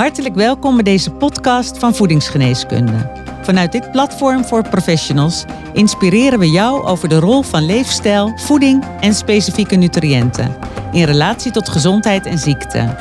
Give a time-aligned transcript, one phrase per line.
[0.00, 3.10] Hartelijk welkom bij deze podcast van Voedingsgeneeskunde.
[3.42, 9.14] Vanuit dit platform voor professionals inspireren we jou over de rol van leefstijl, voeding en
[9.14, 10.56] specifieke nutriënten
[10.92, 12.96] in relatie tot gezondheid en ziekte.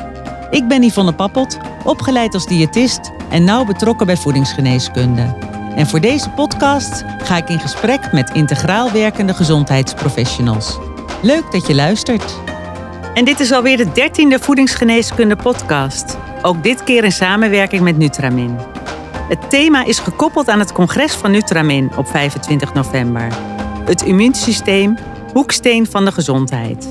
[0.49, 5.35] Ik ben Yvonne Pappot, opgeleid als diëtist en nauw betrokken bij voedingsgeneeskunde.
[5.75, 10.77] En voor deze podcast ga ik in gesprek met integraal werkende gezondheidsprofessionals.
[11.21, 12.35] Leuk dat je luistert.
[13.13, 16.18] En dit is alweer de dertiende voedingsgeneeskunde podcast.
[16.41, 18.57] Ook dit keer in samenwerking met Nutramin.
[19.29, 23.27] Het thema is gekoppeld aan het congres van Nutramin op 25 november.
[23.85, 24.97] Het immuunsysteem,
[25.33, 26.89] hoeksteen van de gezondheid.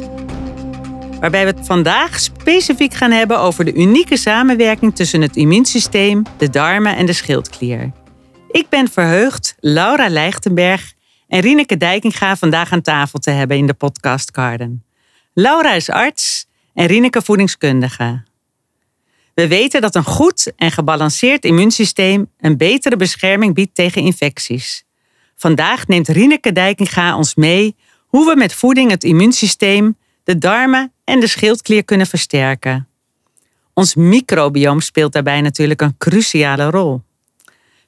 [1.21, 6.51] Waarbij we het vandaag specifiek gaan hebben over de unieke samenwerking tussen het immuunsysteem, de
[6.51, 7.93] darmen en de schildklier.
[8.51, 10.93] Ik ben verheugd Laura Leichtenberg
[11.29, 14.85] en Rieneke Dijkinga vandaag aan tafel te hebben in de podcast Garden.
[15.35, 18.27] Laura is arts en Rieneke voedingskundige.
[19.39, 24.85] We weten dat een goed en gebalanceerd immuunsysteem een betere bescherming biedt tegen infecties.
[25.37, 31.21] Vandaag neemt Rieneke Dijkinga ons mee hoe we met voeding het immuunsysteem, de darmen en
[31.21, 32.89] de schildklier kunnen versterken.
[33.75, 37.03] Ons microbioom speelt daarbij natuurlijk een cruciale rol.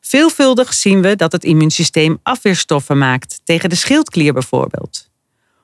[0.00, 5.10] Veelvuldig zien we dat het immuunsysteem afweerstoffen maakt, tegen de schildklier bijvoorbeeld.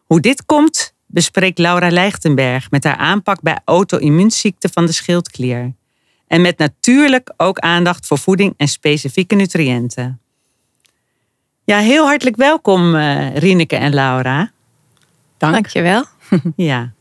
[0.05, 5.73] Hoe dit komt, bespreekt Laura Leichtenberg met haar aanpak bij auto-immuunziekten van de schildklier.
[6.27, 10.21] En met natuurlijk ook aandacht voor voeding en specifieke nutriënten.
[11.65, 14.51] Ja, heel hartelijk welkom uh, Rieneke en Laura.
[15.39, 15.53] Dank.
[15.53, 16.05] Dankjewel.
[16.57, 16.93] ja.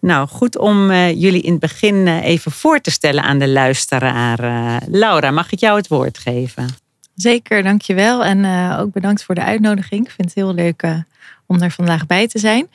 [0.00, 3.48] Nou, goed om uh, jullie in het begin uh, even voor te stellen aan de
[3.48, 4.38] luisteraar.
[4.88, 6.68] Laura, mag ik jou het woord geven?
[7.14, 8.24] Zeker, dankjewel.
[8.24, 10.04] En ook bedankt voor de uitnodiging.
[10.04, 11.04] Ik vind het heel leuk
[11.46, 12.68] om er vandaag bij te zijn.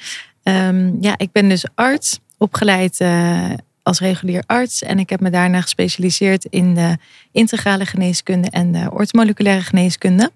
[0.48, 3.50] Um, ja, ik ben dus arts, opgeleid uh,
[3.84, 4.84] als regulier arts.
[4.84, 6.98] En ik heb me daarna gespecialiseerd in de
[7.32, 10.32] integrale geneeskunde en de ortomoleculaire geneeskunde.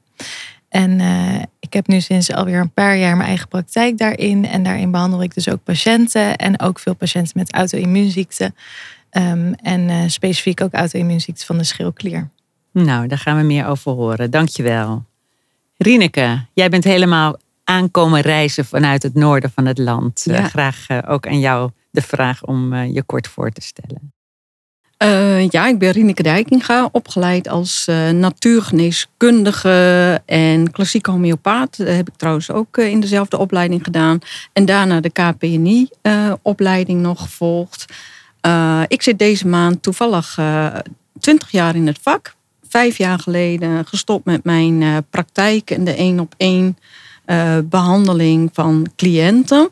[0.70, 4.46] En uh, ik heb nu sinds alweer een paar jaar mijn eigen praktijk daarin.
[4.46, 8.56] En daarin behandel ik dus ook patiënten en ook veel patiënten met auto-immuunziekten.
[9.12, 12.30] Um, en uh, specifiek ook auto-immuunziekten van de schildklier.
[12.72, 14.32] Nou, daar gaan we meer over horen.
[14.32, 15.04] Dankjewel.
[15.78, 17.38] Rieneke, jij bent helemaal
[17.70, 20.26] aankomen reizen vanuit het noorden van het land.
[20.28, 24.14] Eh, graag uh, ook aan jou de vraag om uh, je kort voor te stellen.
[25.50, 31.78] ja, ik ben Rieneke Dijkinga, opgeleid als natuurgeneeskundige en klassieke homeopaat.
[31.78, 34.20] Dat heb ik trouwens ook in dezelfde opleiding gedaan.
[34.54, 37.86] En daarna de KPNI-opleiding nog gevolgd.
[38.88, 40.40] ik zit deze maand toevallig
[41.20, 42.36] 20 jaar in het vak.
[42.70, 46.78] Vijf jaar geleden gestopt met mijn praktijk en de één op één
[47.30, 49.70] uh, behandeling van cliënten.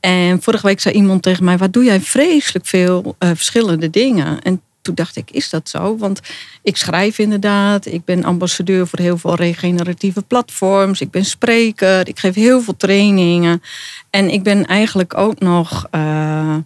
[0.00, 4.42] En vorige week zei iemand tegen mij: Wat doe jij vreselijk veel uh, verschillende dingen?
[4.42, 5.96] En toen dacht ik: Is dat zo?
[5.96, 6.20] Want
[6.62, 7.86] ik schrijf inderdaad.
[7.86, 11.00] Ik ben ambassadeur voor heel veel regeneratieve platforms.
[11.00, 12.08] Ik ben spreker.
[12.08, 13.62] Ik geef heel veel trainingen.
[14.10, 15.86] En ik ben eigenlijk ook nog.
[15.94, 16.56] Uh,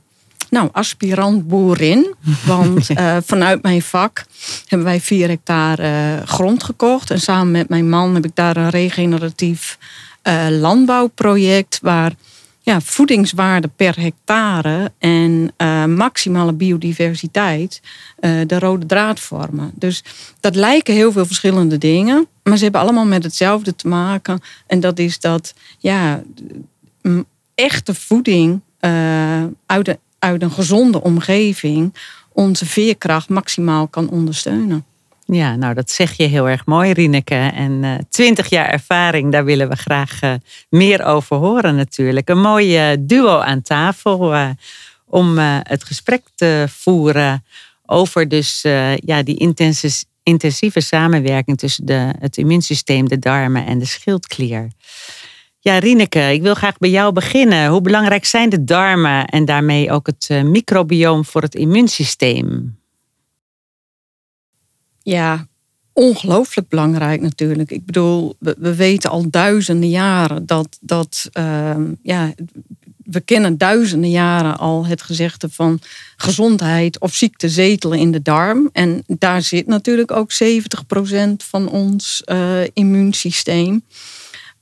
[0.51, 2.15] nou, aspirant boerin.
[2.47, 2.87] Want
[3.25, 4.25] vanuit mijn vak
[4.67, 7.11] hebben wij vier hectare grond gekocht.
[7.11, 9.79] En samen met mijn man heb ik daar een regeneratief
[10.23, 12.13] uh, landbouwproject waar
[12.61, 17.81] ja, voedingswaarde per hectare en uh, maximale biodiversiteit
[18.21, 19.73] uh, de rode draad vormen.
[19.75, 20.05] Dus
[20.41, 24.41] dat lijken heel veel verschillende dingen, maar ze hebben allemaal met hetzelfde te maken.
[24.67, 26.23] En dat is dat ja,
[27.55, 28.61] echte voeding
[29.67, 31.95] uit, de, uit een gezonde omgeving
[32.33, 34.85] onze veerkracht maximaal kan ondersteunen.
[35.33, 37.35] Ja, nou dat zeg je heel erg mooi, Rieneke.
[37.35, 40.35] En uh, twintig jaar ervaring, daar willen we graag uh,
[40.69, 42.29] meer over horen natuurlijk.
[42.29, 44.35] Een mooie duo aan tafel
[45.07, 47.45] om het gesprek te voeren
[47.87, 48.61] over dus
[48.97, 54.69] ja, die intensieve, intensieve samenwerking tussen de, het immuunsysteem, de darmen en de schildklier.
[55.61, 57.71] Ja, Rieneke, ik wil graag bij jou beginnen.
[57.71, 62.80] Hoe belangrijk zijn de darmen en daarmee ook het microbioom voor het immuunsysteem?
[65.03, 65.47] Ja,
[65.93, 67.71] ongelooflijk belangrijk natuurlijk.
[67.71, 72.35] Ik bedoel, we, we weten al duizenden jaren dat, dat uh, ja,
[73.11, 75.81] we kennen duizenden jaren al het gezegde van
[76.17, 78.71] gezondheid of ziekte zetelen in de darm.
[78.73, 80.37] En daar zit natuurlijk ook 70%
[81.37, 83.83] van ons uh, immuunsysteem.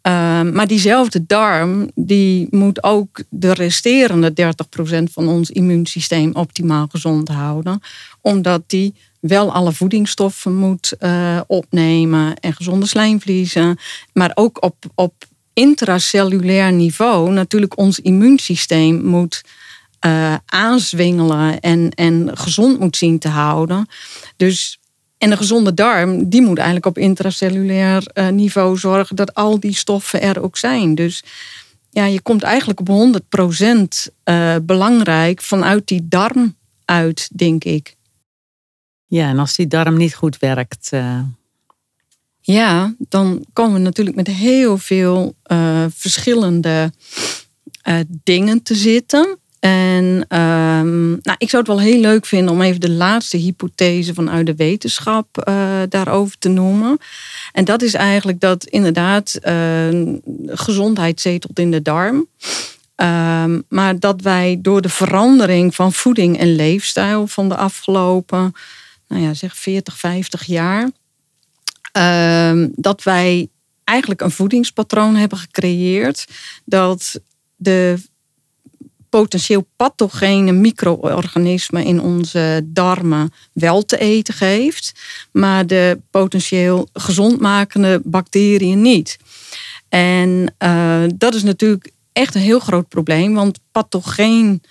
[0.08, 7.29] Uh, maar diezelfde darm die moet ook de resterende 30% van ons immuunsysteem optimaal gezond
[7.29, 7.81] houden.
[8.20, 13.79] Omdat die wel alle voedingsstoffen moet uh, opnemen en gezonde slijmvliezen.
[14.12, 19.43] Maar ook op, op intracellulair niveau natuurlijk ons immuunsysteem moet
[20.06, 23.88] uh, aanzwingelen en, en gezond moet zien te houden.
[24.37, 24.79] Dus,
[25.19, 29.75] en een gezonde darm, die moet eigenlijk op intracellulair uh, niveau zorgen dat al die
[29.75, 30.94] stoffen er ook zijn.
[30.94, 31.25] Dus
[31.91, 37.97] ja, je komt eigenlijk op 100% uh, belangrijk vanuit die darm uit, denk ik.
[39.08, 40.90] Ja, en als die darm niet goed werkt.
[40.94, 41.20] Uh...
[42.40, 46.93] Ja, dan komen we natuurlijk met heel veel uh, verschillende
[47.88, 49.38] uh, dingen te zitten.
[49.60, 50.05] En
[50.38, 54.46] um, nou, ik zou het wel heel leuk vinden om even de laatste hypothese vanuit
[54.46, 55.50] de wetenschap
[55.88, 56.99] daarover te noemen.
[57.52, 59.38] En dat is eigenlijk dat inderdaad
[60.46, 62.26] gezondheid zetelt in de darm.
[62.96, 68.52] Um, maar dat wij door de verandering van voeding en leefstijl van de afgelopen,
[69.08, 70.90] nou ja, zeg 40, 50 jaar,
[72.52, 73.49] um, dat wij
[73.84, 76.26] eigenlijk een voedingspatroon hebben gecreëerd
[76.64, 77.20] dat
[77.56, 77.99] de
[79.08, 84.93] potentieel pathogene micro-organismen in onze darmen wel te eten geeft,
[85.32, 89.16] maar de potentieel gezondmakende bacteriën niet.
[89.88, 94.62] En uh, dat is natuurlijk echt een heel groot probleem, want pathogeen,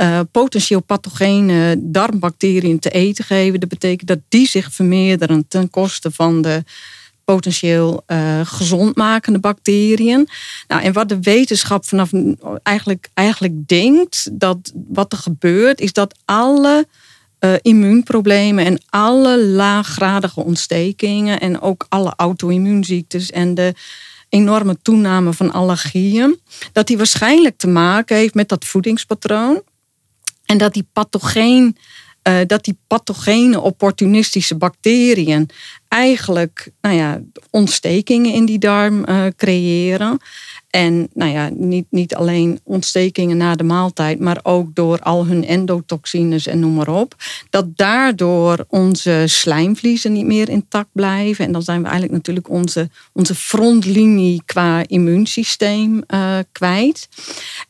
[0.00, 6.10] uh, potentieel pathogene darmbacteriën te eten geven, dat betekent dat die zich vermeerderen ten koste
[6.10, 6.64] van de
[7.24, 10.28] potentieel uh, gezondmakende bacteriën.
[10.68, 12.10] Nou, en wat de wetenschap vanaf
[12.62, 16.86] eigenlijk, eigenlijk denkt, dat wat er gebeurt, is dat alle
[17.40, 23.74] uh, immuunproblemen en alle laaggradige ontstekingen en ook alle auto-immuunziektes en de
[24.28, 26.38] enorme toename van allergieën,
[26.72, 29.62] dat die waarschijnlijk te maken heeft met dat voedingspatroon.
[30.48, 31.76] En dat die pathogeen
[32.28, 35.48] uh, dat die pathogene opportunistische bacteriën
[35.88, 37.20] eigenlijk nou ja,
[37.50, 40.18] ontstekingen in die darm uh, creëren.
[40.70, 45.46] En nou ja, niet, niet alleen ontstekingen na de maaltijd, maar ook door al hun
[45.46, 47.14] endotoxines en noem maar op.
[47.50, 51.44] Dat daardoor onze slijmvliezen niet meer intact blijven.
[51.44, 57.08] En dan zijn we eigenlijk natuurlijk onze, onze frontlinie qua immuunsysteem uh, kwijt.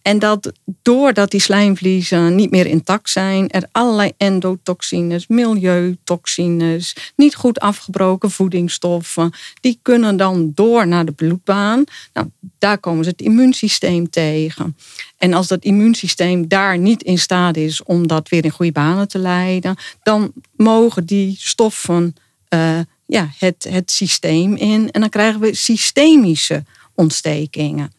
[0.02, 7.60] En dat doordat die slijmvliezen niet meer intact zijn, er allerlei endotoxines, milieutoxines, niet goed
[7.60, 11.84] afgebroken voedingsstoffen, die kunnen dan door naar de bloedbaan.
[12.12, 12.26] Nou,
[12.58, 14.76] daar komen ze het immuunsysteem tegen.
[15.16, 19.08] En als dat immuunsysteem daar niet in staat is om dat weer in goede banen
[19.08, 22.14] te leiden, dan mogen die stoffen
[22.54, 24.90] uh, ja, het, het systeem in.
[24.90, 26.64] En dan krijgen we systemische
[26.98, 27.92] ontstekingen.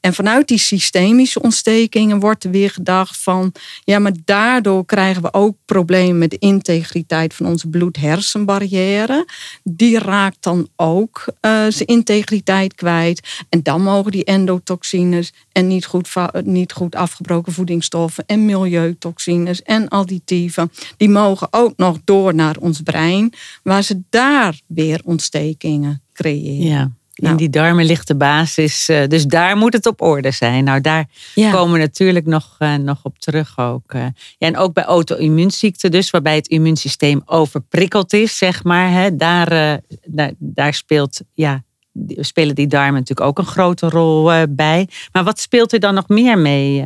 [0.00, 3.52] En vanuit die systemische ontstekingen wordt er weer gedacht van,
[3.84, 9.26] ja, maar daardoor krijgen we ook problemen met de integriteit van onze bloed-hersenbarrière.
[9.62, 13.44] Die raakt dan ook uh, zijn integriteit kwijt.
[13.48, 16.08] En dan mogen die endotoxines en niet goed,
[16.44, 22.80] niet goed afgebroken voedingsstoffen en milieutoxines en additieven, die mogen ook nog door naar ons
[22.80, 23.32] brein,
[23.62, 26.66] waar ze daar weer ontstekingen creëren.
[26.66, 26.90] Ja.
[27.22, 27.40] In nou.
[27.40, 28.88] die darmen ligt de basis.
[28.88, 30.64] Eh, dus daar moet het op orde zijn.
[30.64, 33.94] Nou, daar komen we natuurlijk nog, uh, nog op terug ook.
[33.94, 34.02] Uh.
[34.38, 38.90] Ja, en ook bij auto-immuunziekten dus, waarbij het immuunsysteem overprikkeld is, zeg maar.
[38.90, 41.62] Hè, daar, daar, daar speelt, ja,
[42.06, 44.88] spelen die darmen natuurlijk ook een grote rol bij.
[45.12, 46.84] Maar wat speelt er dan nog meer mee?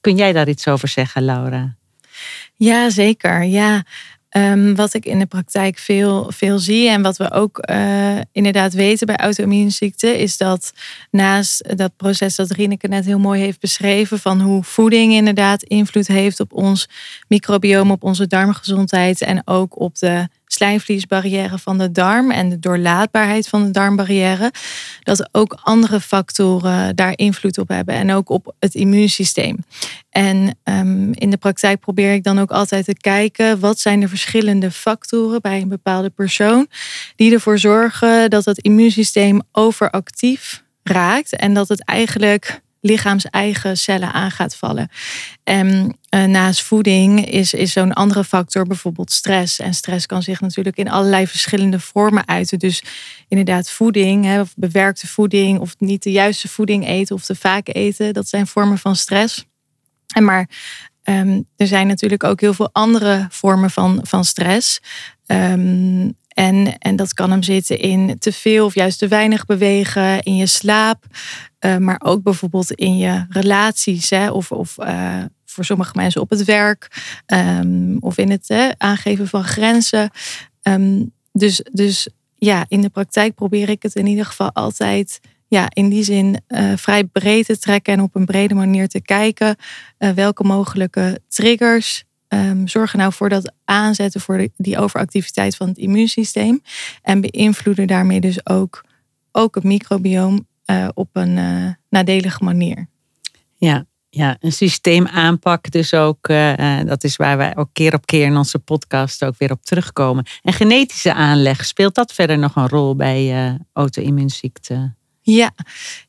[0.00, 1.76] kun jij daar iets over zeggen, Laura?
[2.54, 3.42] Ja, zeker.
[3.42, 3.82] Ja.
[4.36, 8.72] Um, wat ik in de praktijk veel, veel zie en wat we ook uh, inderdaad
[8.72, 10.72] weten bij auto-immuunziekten, is dat
[11.10, 16.06] naast dat proces dat Rieneke net heel mooi heeft beschreven, van hoe voeding inderdaad invloed
[16.06, 16.88] heeft op ons
[17.28, 23.48] microbiome, op onze darmgezondheid en ook op de slijmvliesbarrière van de darm en de doorlaatbaarheid
[23.48, 24.52] van de darmbarrière,
[25.02, 29.56] dat ook andere factoren daar invloed op hebben en ook op het immuunsysteem.
[30.10, 34.08] En um, in de praktijk probeer ik dan ook altijd te kijken wat zijn de
[34.08, 36.68] verschillende factoren bij een bepaalde persoon
[37.16, 44.30] die ervoor zorgen dat het immuunsysteem overactief raakt en dat het eigenlijk lichaams-eigen cellen aan
[44.30, 44.88] gaat vallen.
[45.44, 49.60] En uh, naast voeding is, is zo'n andere factor bijvoorbeeld stress.
[49.60, 52.58] En stress kan zich natuurlijk in allerlei verschillende vormen uiten.
[52.58, 52.82] Dus
[53.28, 57.68] inderdaad, voeding, hè, of bewerkte voeding, of niet de juiste voeding eten of te vaak
[57.68, 59.44] eten, dat zijn vormen van stress.
[60.14, 60.48] En maar
[61.04, 64.80] um, er zijn natuurlijk ook heel veel andere vormen van, van stress.
[65.26, 70.22] Um, en, en dat kan hem zitten in te veel of juist te weinig bewegen,
[70.22, 71.04] in je slaap,
[71.60, 76.30] uh, maar ook bijvoorbeeld in je relaties hè, of, of uh, voor sommige mensen op
[76.30, 80.10] het werk um, of in het aangeven van grenzen.
[80.62, 85.66] Um, dus, dus ja, in de praktijk probeer ik het in ieder geval altijd ja,
[85.68, 89.56] in die zin uh, vrij breed te trekken en op een brede manier te kijken
[90.14, 95.78] welke mogelijke triggers um, zorgen nou voor dat aanzetten voor de, die overactiviteit van het
[95.78, 96.62] immuunsysteem
[97.02, 98.84] en beïnvloeden daarmee dus ook,
[99.32, 102.86] ook het microbioom uh, op een nadelige manier.
[103.54, 106.28] Ja, ja, een systeemaanpak dus ook.
[106.28, 109.62] Uh, dat is waar wij ook keer op keer in onze podcast ook weer op
[109.62, 110.26] terugkomen.
[110.42, 114.96] En genetische aanleg, speelt dat verder nog een rol bij uh, auto-immuunziekten?
[115.26, 115.54] Ja.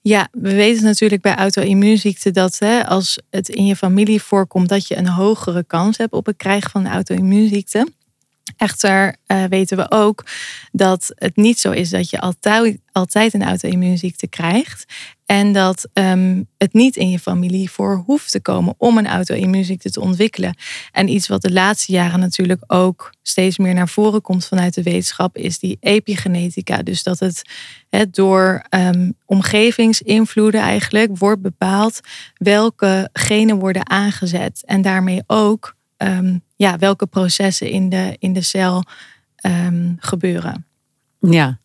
[0.02, 4.88] ja, we weten natuurlijk bij auto-immuunziekten dat hè, als het in je familie voorkomt, dat
[4.88, 7.88] je een hogere kans hebt op het krijgen van een auto-immuunziekte.
[8.58, 10.26] Echter uh, weten we ook
[10.72, 14.86] dat het niet zo is dat je altijd, altijd een auto-immuunziekte krijgt.
[15.26, 19.90] En dat um, het niet in je familie voor hoeft te komen om een auto-immuunziekte
[19.90, 20.58] te ontwikkelen.
[20.92, 24.84] En iets wat de laatste jaren natuurlijk ook steeds meer naar voren komt vanuit de
[24.84, 26.78] wetenschap, is die epigenetica.
[26.78, 27.42] Dus dat het
[27.90, 32.00] he, door um, omgevingsinvloeden eigenlijk wordt bepaald
[32.34, 34.64] welke genen worden aangezet.
[34.66, 38.84] En daarmee ook um, ja, welke processen in de, in de cel
[39.46, 40.66] um, gebeuren.
[41.20, 41.60] Ja,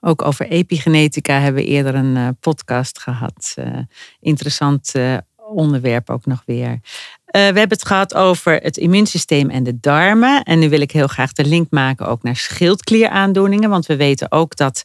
[0.00, 3.54] ook over epigenetica hebben we eerder een uh, podcast gehad.
[3.58, 3.78] Uh,
[4.20, 6.80] interessant uh, onderwerp ook nog weer.
[7.24, 10.42] we hebben het gehad over het immuunsysteem en de darmen.
[10.42, 13.70] En nu wil ik heel graag de link maken ook naar schildklieraandoeningen.
[13.70, 14.82] Want we weten ook dat,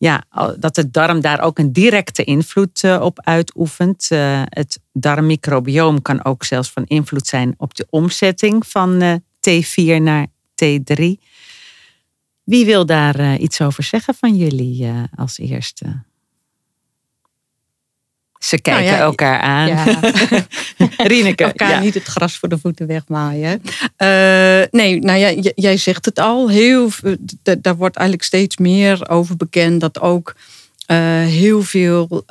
[0.00, 0.24] ja,
[0.58, 4.08] dat de darm daar ook een directe invloed op uitoefent.
[4.44, 10.26] het darmmicrobioom kan ook zelfs van invloed zijn op de omzetting van T4 naar
[10.64, 11.04] T3.
[12.42, 16.02] Wie wil daar iets over zeggen van jullie als eerste?
[18.40, 19.68] Ze kijken nou ja, elkaar aan.
[19.68, 20.00] Ja.
[21.12, 21.44] Rieneke.
[21.44, 21.80] Elkaar ja.
[21.80, 23.62] niet het gras voor de voeten wegmaaien.
[23.62, 26.48] Uh, nee, nou ja, jij zegt het al.
[26.48, 26.90] Heel,
[27.60, 30.34] daar wordt eigenlijk steeds meer over bekend dat ook
[31.26, 32.24] heel veel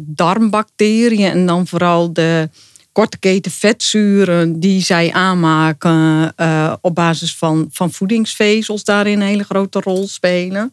[0.00, 2.48] darmbacteriën en dan vooral de
[2.92, 6.34] korte keten vetzuren die zij aanmaken
[6.80, 10.72] op basis van, van voedingsvezels daarin een hele grote rol spelen.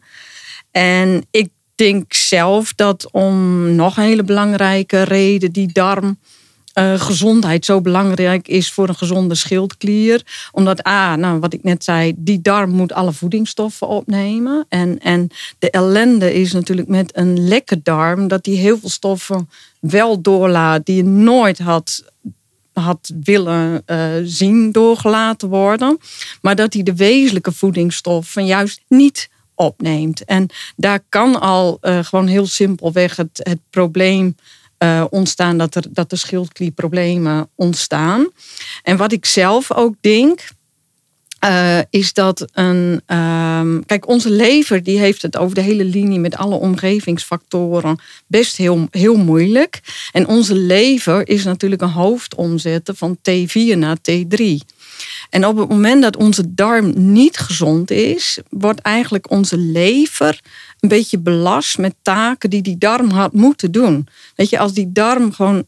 [0.70, 1.48] En ik
[1.82, 3.36] denk zelf dat om
[3.74, 6.18] nog een hele belangrijke reden die darm
[6.74, 10.22] uh, gezondheid zo belangrijk is voor een gezonde schildklier.
[10.52, 14.66] Omdat, A, nou, wat ik net zei, die darm moet alle voedingsstoffen opnemen.
[14.68, 19.48] En, en de ellende is natuurlijk met een lekke darm dat die heel veel stoffen
[19.80, 22.04] wel doorlaat die je nooit had
[22.72, 25.98] had willen uh, zien doorgelaten worden.
[26.40, 29.28] Maar dat hij de wezenlijke voedingsstoffen juist niet
[30.24, 34.36] En daar kan al uh, gewoon heel simpelweg het, het probleem
[34.82, 38.28] uh, ontstaan dat er, dat er schildklierproblemen ontstaan.
[38.82, 40.48] En wat ik zelf ook denk.
[41.44, 43.02] Uh, is dat een.
[43.06, 48.56] Uh, kijk, onze lever die heeft het over de hele linie met alle omgevingsfactoren best
[48.56, 49.80] heel, heel moeilijk.
[50.12, 54.44] En onze lever is natuurlijk een hoofdomzetten van T4 naar T3.
[55.30, 60.40] En op het moment dat onze darm niet gezond is, wordt eigenlijk onze lever
[60.80, 64.08] een beetje belast met taken die die darm had moeten doen.
[64.34, 65.64] Weet je, als die darm gewoon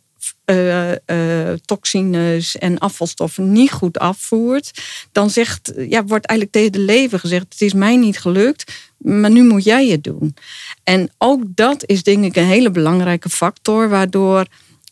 [0.46, 6.92] uh, uh, toxines en afvalstoffen niet goed afvoert, dan zegt, ja, wordt eigenlijk tegen de
[6.92, 10.36] lever gezegd: Het is mij niet gelukt, maar nu moet jij het doen.
[10.84, 14.46] En ook dat is denk ik een hele belangrijke factor, waardoor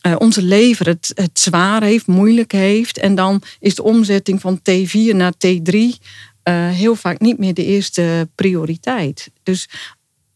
[0.07, 2.97] uh, onze lever het, het zwaar heeft, moeilijk heeft.
[2.97, 5.79] En dan is de omzetting van T4 naar T3
[6.73, 9.31] heel vaak niet meer de eerste prioriteit.
[9.43, 9.69] Dus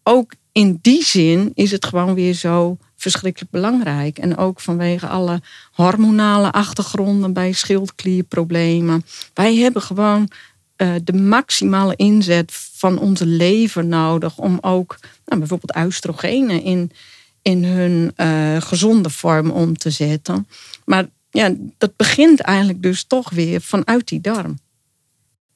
[0.03, 4.17] ook in die zin is het gewoon weer zo verschrikkelijk belangrijk.
[4.17, 9.05] En ook vanwege alle hormonale achtergronden bij schildklierproblemen.
[9.33, 10.29] Wij hebben gewoon
[10.77, 16.91] uh, de maximale inzet van onze lever nodig om ook nou, bijvoorbeeld oestrogenen in,
[17.41, 20.47] in hun uh, gezonde vorm om te zetten.
[20.85, 24.59] Maar ja, dat begint eigenlijk dus toch weer vanuit die darm.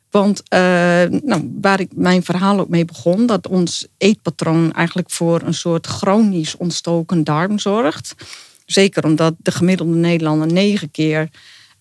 [0.09, 0.59] Want uh,
[1.21, 5.87] nou, waar ik mijn verhaal ook mee begon, dat ons eetpatroon eigenlijk voor een soort
[5.87, 8.15] chronisch ontstoken darm zorgt.
[8.65, 11.29] Zeker omdat de gemiddelde Nederlander negen keer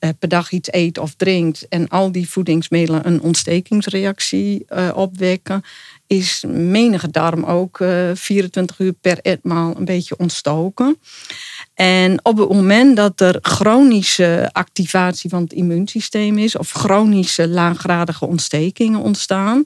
[0.00, 4.64] uh, per dag iets eet of drinkt en al die voedingsmiddelen een ontstekingsreactie
[4.94, 5.62] opwekken,
[6.10, 7.78] is menige darm ook
[8.14, 10.98] 24 uur per etmaal een beetje ontstoken.
[11.74, 18.26] En op het moment dat er chronische activatie van het immuunsysteem is, of chronische laaggradige
[18.26, 19.64] ontstekingen ontstaan,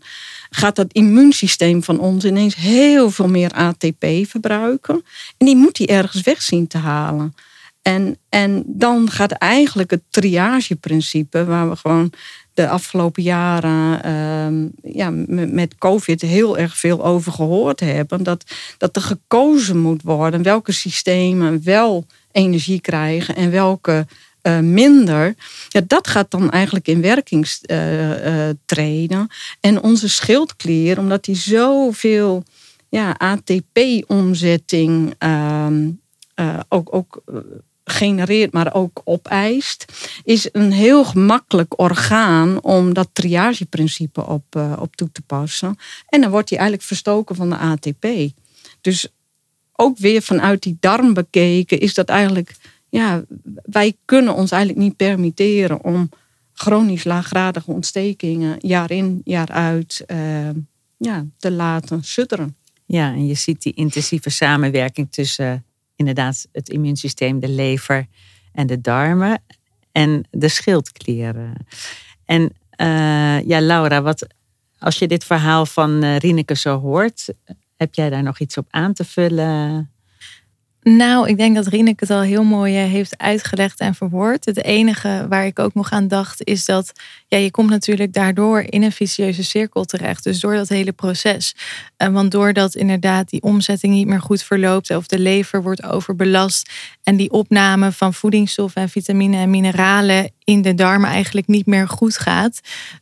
[0.50, 5.04] gaat dat immuunsysteem van ons ineens heel veel meer ATP verbruiken.
[5.36, 7.34] En die moet hij ergens weg zien te halen.
[7.82, 12.12] En, en dan gaat eigenlijk het triageprincipe, waar we gewoon
[12.54, 15.10] de afgelopen jaren ehm, ja,
[15.50, 18.22] met COVID heel erg veel over gehoord hebben.
[18.22, 18.44] Dat,
[18.78, 24.06] dat er gekozen moet worden welke systemen wel energie krijgen en welke
[24.42, 25.34] uh, minder.
[25.68, 29.28] Ja, dat gaat dan eigenlijk in werking uh, treden.
[29.60, 32.44] En onze schildklier, omdat die zoveel
[32.88, 35.90] ja, ATP-omzetting ehm,
[36.68, 37.22] ook, ook
[37.84, 39.84] genereert, maar ook opeist,
[40.24, 45.76] is een heel gemakkelijk orgaan om dat triageprincipe op, op toe te passen.
[46.08, 48.06] En dan wordt hij eigenlijk verstoken van de ATP.
[48.80, 49.08] Dus
[49.72, 52.56] ook weer vanuit die darm bekeken is dat eigenlijk
[52.94, 53.24] ja,
[53.62, 56.08] wij kunnen ons eigenlijk niet permitteren om
[56.52, 60.50] chronisch laaggradige ontstekingen jaar in, jaar uit uh,
[60.96, 62.56] ja, te laten sudderen.
[62.86, 65.64] Ja, en je ziet die intensieve samenwerking tussen
[65.96, 68.06] inderdaad het immuunsysteem, de lever
[68.52, 69.42] en de darmen
[69.92, 71.66] en de schildklieren.
[72.24, 72.42] En
[72.80, 74.26] uh, ja, Laura, wat,
[74.78, 77.34] als je dit verhaal van uh, Rieneke zo hoort,
[77.76, 79.93] heb jij daar nog iets op aan te vullen?
[80.84, 84.44] Nou, ik denk dat Rieneke het al heel mooi eh, heeft uitgelegd en verwoord.
[84.44, 86.92] Het enige waar ik ook nog aan dacht is dat
[87.28, 90.24] ja, je komt natuurlijk daardoor in een vicieuze cirkel terecht.
[90.24, 91.54] Dus door dat hele proces.
[91.98, 96.70] Uh, want doordat inderdaad die omzetting niet meer goed verloopt of de lever wordt overbelast
[97.02, 101.88] en die opname van voedingsstoffen en vitamine en mineralen in de darmen eigenlijk niet meer
[101.88, 102.60] goed gaat,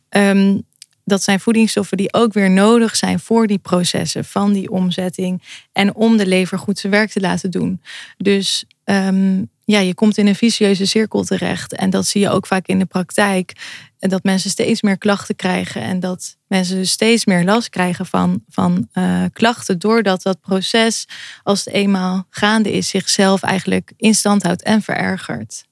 [0.09, 0.63] um,
[1.05, 5.41] dat zijn voedingsstoffen die ook weer nodig zijn voor die processen van die omzetting
[5.71, 7.81] en om de lever goed zijn werk te laten doen.
[8.17, 12.47] Dus um, ja, je komt in een vicieuze cirkel terecht en dat zie je ook
[12.47, 13.53] vaak in de praktijk.
[13.99, 18.43] Dat mensen steeds meer klachten krijgen en dat mensen dus steeds meer last krijgen van,
[18.49, 21.07] van uh, klachten, doordat dat proces,
[21.43, 25.65] als het eenmaal gaande is, zichzelf eigenlijk in stand houdt en verergert.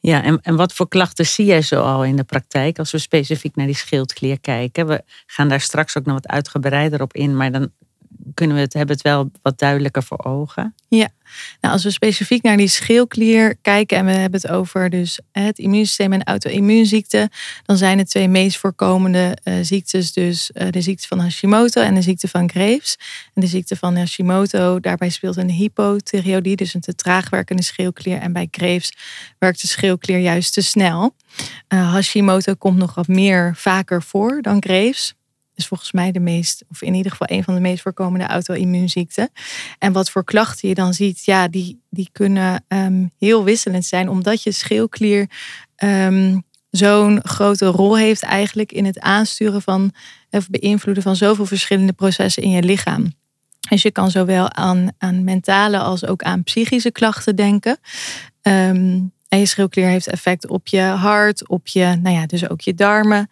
[0.00, 2.98] Ja, en, en wat voor klachten zie jij zo al in de praktijk als we
[2.98, 4.86] specifiek naar die schildklier kijken?
[4.86, 7.72] We gaan daar straks ook nog wat uitgebreider op in, maar dan
[8.34, 10.74] kunnen we het, hebben het wel wat duidelijker voor ogen.
[10.88, 11.08] Ja,
[11.60, 15.58] nou, als we specifiek naar die schildklier kijken en we hebben het over dus het
[15.58, 17.28] immuunsysteem en auto-immuunziekten,
[17.64, 21.94] dan zijn de twee meest voorkomende uh, ziektes dus uh, de ziekte van Hashimoto en
[21.94, 22.98] de ziekte van Graves.
[23.34, 28.18] En de ziekte van Hashimoto, daarbij speelt een hypothyreoïdie, dus een te traag werkende schildklier.
[28.18, 28.92] En bij Graves
[29.38, 31.14] werkt de schildklier juist te snel.
[31.68, 35.14] Uh, Hashimoto komt nog wat meer vaker voor dan Graves
[35.60, 39.30] is volgens mij de meest, of in ieder geval een van de meest voorkomende auto-immuunziekten.
[39.78, 44.08] En wat voor klachten je dan ziet, ja, die, die kunnen ehm, heel wisselend zijn,
[44.08, 45.30] omdat je schildklier
[45.76, 46.38] ehm,
[46.70, 49.92] zo'n grote rol heeft eigenlijk in het aansturen van,
[50.30, 53.12] of beïnvloeden van zoveel verschillende processen in je lichaam.
[53.68, 57.78] Dus je kan zowel aan, aan mentale als ook aan psychische klachten denken.
[58.42, 62.60] Um, en je schildklier heeft effect op je hart, op je, nou ja, dus ook
[62.60, 63.30] je darmen.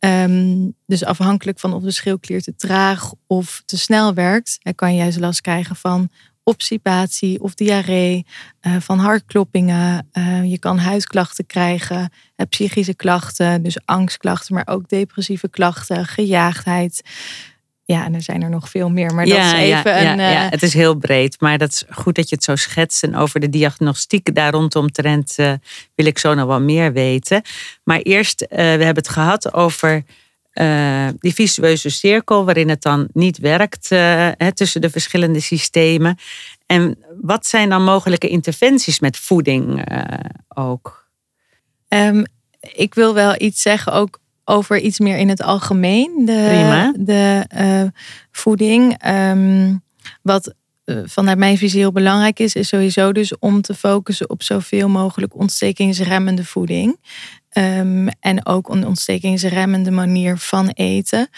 [0.00, 4.98] Ehm, dus afhankelijk van of de schildklier te traag of te snel werkt, kan je
[4.98, 6.10] juist last krijgen van
[6.42, 8.26] obstipatie of diarree,
[8.62, 10.08] uh, van hartkloppingen.
[10.12, 12.12] Uh, je kan huidklachten krijgen,
[12.48, 17.02] psychische klachten, dus angstklachten, maar ook depressieve klachten, gejaagdheid.
[17.90, 19.14] Ja, en er zijn er nog veel meer.
[19.14, 20.18] Maar dat is even ja, een.
[20.18, 21.40] Ja, het is heel breed.
[21.40, 23.02] Maar dat is goed dat je het zo schetst.
[23.02, 25.52] En over de diagnostiek daar rondom trend uh,
[25.94, 27.42] wil ik zo nog wel meer weten.
[27.84, 30.04] Maar eerst, uh, we hebben het gehad over
[30.54, 36.18] uh, die visueuze cirkel, waarin het dan niet werkt hè, tussen de verschillende systemen.
[36.66, 39.84] En wat zijn dan mogelijke interventies met voeding
[40.48, 41.08] ook?
[41.88, 42.24] Um,
[42.60, 46.22] ik wil wel iets zeggen ook over iets meer in het algemeen.
[46.24, 46.94] De, Prima.
[46.98, 48.00] de uh,
[48.30, 49.06] voeding.
[49.06, 49.82] Um,
[50.22, 54.42] wat uh, vanuit mijn visie heel belangrijk is, is sowieso dus om te focussen op
[54.42, 56.98] zoveel mogelijk ontstekingsremmende voeding.
[57.52, 61.28] Um, en ook een ontstekingsremmende manier van eten.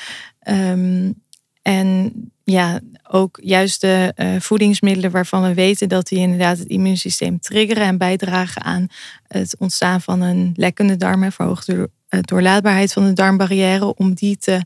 [0.49, 1.15] Um,
[1.63, 2.13] en
[2.45, 7.87] ja, ook juist de uh, voedingsmiddelen waarvan we weten dat die inderdaad het immuunsysteem triggeren
[7.87, 8.87] en bijdragen aan
[9.27, 11.83] het ontstaan van een lekkende darm en verhoogde eh,
[12.21, 14.61] doorlaatbaarheid van de darmbarrière, om die te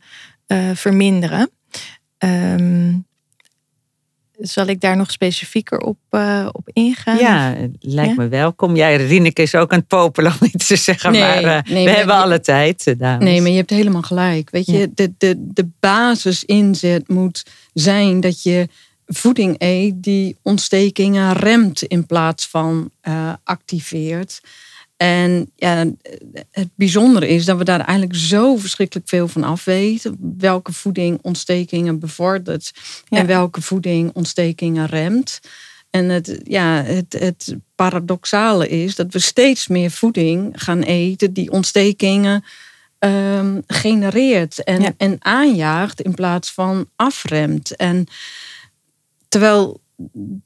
[0.47, 1.51] uh, verminderen.
[2.19, 3.07] Um,
[4.39, 7.19] zal ik daar nog specifieker op, uh, op ingaan?
[7.19, 8.23] Ja, lijkt ja?
[8.23, 8.77] me welkom.
[8.77, 11.85] Jij, Rineke is ook aan het popelen om iets te zeggen, nee, maar uh, nee,
[11.85, 12.99] we hebben je, alle tijd.
[12.99, 13.25] Dames.
[13.25, 14.51] Nee, maar je hebt helemaal gelijk.
[14.51, 18.69] Weet je, de, de, de basisinzet moet zijn dat je
[19.07, 24.41] voeding eet die ontstekingen remt in plaats van uh, activeert.
[24.97, 25.87] En ja,
[26.51, 30.35] het bijzondere is dat we daar eigenlijk zo verschrikkelijk veel van afweten.
[30.39, 32.73] Welke voeding ontstekingen bevordert
[33.09, 33.19] ja.
[33.19, 35.41] en welke voeding ontstekingen remt.
[35.91, 41.51] En het, ja, het, het paradoxale is dat we steeds meer voeding gaan eten die
[41.51, 42.45] ontstekingen
[42.99, 47.77] ehm, genereert en, en aanjaagt in plaats van afremt.
[47.77, 48.07] En
[49.29, 49.81] terwijl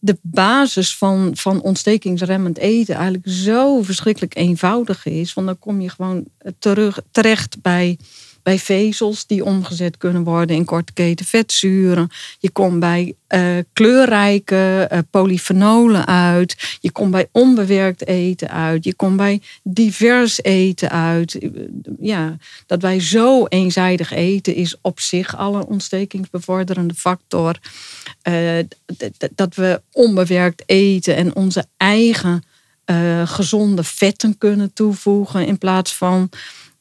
[0.00, 5.34] de basis van, van ontstekingsremmend eten eigenlijk zo verschrikkelijk eenvoudig is.
[5.34, 6.26] Want dan kom je gewoon
[6.58, 7.98] terug, terecht bij
[8.42, 12.08] bij vezels die omgezet kunnen worden in korte keten vetzuren.
[12.38, 16.78] Je komt bij uh, kleurrijke uh, polyfenolen uit.
[16.80, 18.84] Je komt bij onbewerkt eten uit.
[18.84, 21.38] Je komt bij divers eten uit.
[22.00, 27.58] Ja, dat wij zo eenzijdig eten is op zich al een ontstekingsbevorderende factor.
[29.34, 32.44] Dat we onbewerkt eten en onze eigen
[33.24, 36.30] gezonde vetten kunnen toevoegen in plaats van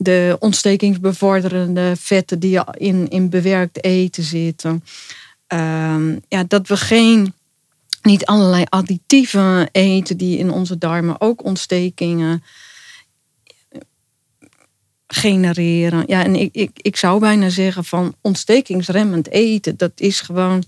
[0.01, 4.83] de ontstekingsbevorderende vetten die in, in bewerkt eten zitten.
[5.47, 7.33] Ehm, ja, dat we geen,
[8.01, 12.43] niet allerlei additieven eten die in onze darmen ook ontstekingen
[15.07, 16.03] genereren.
[16.07, 20.63] Ja, en ik, ik, ik zou bijna zeggen van ontstekingsremmend eten, dat is gewoon,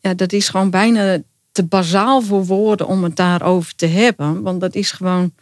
[0.00, 1.22] ja, dat is gewoon bijna
[1.52, 4.42] te bazaal voor woorden om het daarover te hebben.
[4.42, 5.32] Want dat is gewoon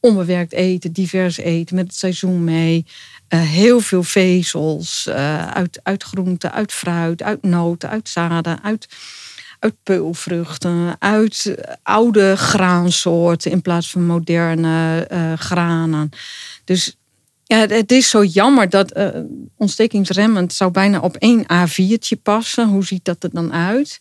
[0.00, 2.86] onbewerkt eten, divers eten, met het seizoen mee.
[3.28, 8.88] Uh, heel veel vezels, uh, uit, uit groenten, uit fruit, uit noten, uit zaden, uit,
[9.58, 16.10] uit peulvruchten, uit oude graansoorten in plaats van moderne uh, granen.
[16.64, 16.96] Dus
[17.44, 18.92] ja, het is zo jammer dat
[19.56, 22.68] ontstekingsremmend zou bijna op één A4'tje passen.
[22.68, 24.00] Hoe ziet dat er dan uit?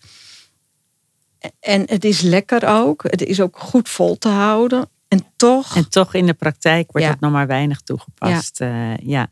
[1.59, 3.03] En het is lekker ook.
[3.03, 4.89] Het is ook goed vol te houden.
[5.09, 5.75] En toch.
[5.75, 8.59] En toch in de praktijk wordt het nog maar weinig toegepast.
[8.59, 8.91] Ja.
[8.91, 9.27] Uh, ja.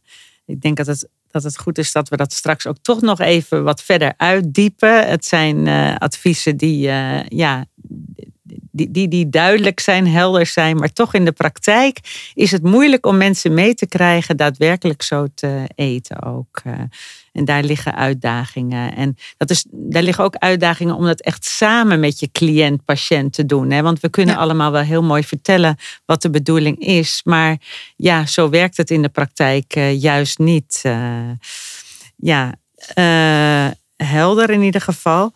[0.46, 3.20] Ik denk dat het, dat het goed is dat we dat straks ook toch nog
[3.20, 5.08] even wat verder uitdiepen.
[5.08, 7.66] Het zijn uh, adviezen die, uh, ja,
[8.78, 10.78] die, die, die duidelijk zijn, helder zijn.
[10.78, 12.00] Maar toch in de praktijk
[12.34, 16.62] is het moeilijk om mensen mee te krijgen daadwerkelijk zo te eten ook.
[17.38, 18.96] En daar liggen uitdagingen.
[18.96, 23.34] En dat is, daar liggen ook uitdagingen om dat echt samen met je cliënt, patiënt
[23.34, 23.72] te doen.
[23.72, 23.82] Hè?
[23.82, 27.22] Want we kunnen allemaal wel heel mooi vertellen wat de bedoeling is.
[27.24, 27.58] Maar
[27.96, 30.82] ja, zo werkt het in de praktijk uh, juist niet.
[30.86, 31.30] Uh,
[32.16, 32.56] ja,
[32.96, 35.34] uh, helder in ieder geval.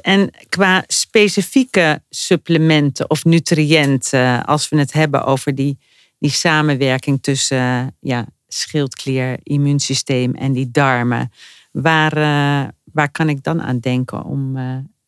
[0.00, 5.78] En qua specifieke supplementen of nutriënten, als we het hebben over die,
[6.18, 11.32] die samenwerking tussen ja, schildklier, immuunsysteem en die darmen.
[11.72, 12.14] Waar,
[12.92, 14.56] waar kan ik dan aan denken om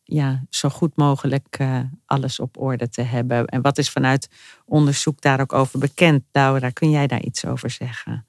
[0.03, 1.59] ja, zo goed mogelijk
[2.07, 3.47] alles op orde te hebben?
[3.47, 4.29] En wat is vanuit
[4.65, 6.23] onderzoek daar ook over bekend?
[6.33, 8.27] Laura, kun jij daar iets over zeggen?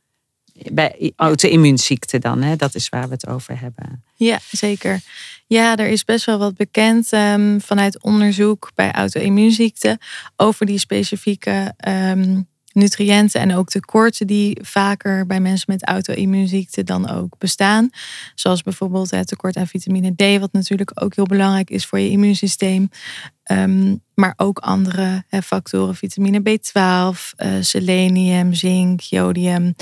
[0.72, 2.56] Bij auto-immuunziekte dan, hè?
[2.56, 4.04] dat is waar we het over hebben.
[4.16, 5.00] Ja, zeker.
[5.48, 9.98] Ja, er is best wel wat bekend um, vanuit onderzoek bij auto-immuunziekten
[10.36, 17.10] over die specifieke um, nutriënten en ook tekorten die vaker bij mensen met auto-immuunziekten dan
[17.10, 17.90] ook bestaan.
[18.36, 22.10] Zoals bijvoorbeeld het tekort aan vitamine D, wat natuurlijk ook heel belangrijk is voor je
[22.10, 22.90] immuunsysteem.
[23.44, 29.76] Ehm, maar ook andere factoren, vitamine B12, uh, eh, selenium, zink, jodium.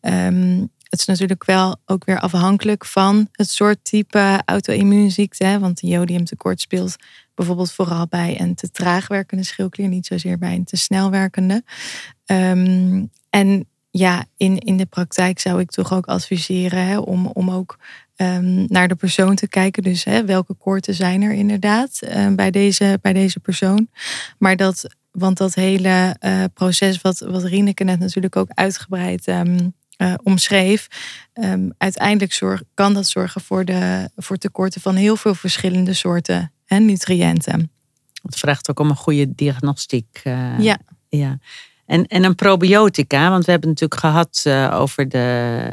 [0.00, 5.58] Um, het is natuurlijk wel ook weer afhankelijk van het soort type auto-immuunziekte.
[5.60, 6.96] Want een jodiumtekort speelt
[7.40, 11.62] bijvoorbeeld vooral bij een te traag werkende schildklier, niet zozeer bij een te snel werkende.
[12.26, 17.50] Um, en ja, in, in de praktijk zou ik toch ook adviseren hè, om, om
[17.50, 17.78] ook
[18.16, 19.82] um, naar de persoon te kijken.
[19.82, 23.88] Dus hè, welke koorten zijn er inderdaad uh, bij, deze, bij deze persoon.
[24.38, 30.14] Maar dat, want dat hele uh, proces, wat, wat Rieneke net natuurlijk ook uitgebreid uh,
[30.22, 30.86] omschreef,
[31.78, 36.78] uiteindelijk zorg, kan dat zorgen voor, de, voor tekorten van heel veel verschillende soorten hè,
[36.78, 37.70] nutriënten.
[38.22, 40.20] Het vraagt ook om een goede diagnostiek.
[40.24, 40.78] Uh, ja.
[41.08, 41.38] ja.
[41.86, 45.18] En, en een probiotica, want we hebben het natuurlijk gehad uh, over de,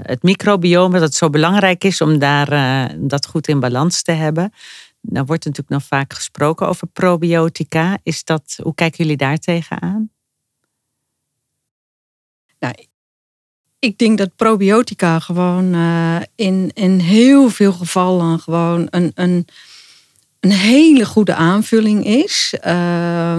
[0.01, 4.11] het microbiome, dat het zo belangrijk is om daar, uh, dat goed in balans te
[4.11, 4.53] hebben.
[5.01, 7.97] Dan wordt natuurlijk nog vaak gesproken over probiotica.
[8.03, 10.09] Is dat, hoe kijken jullie daar tegenaan?
[12.59, 12.73] Nou,
[13.79, 19.47] ik denk dat probiotica gewoon uh, in, in heel veel gevallen gewoon een, een,
[20.47, 22.53] een hele goede aanvulling is.
[22.65, 23.33] Uh,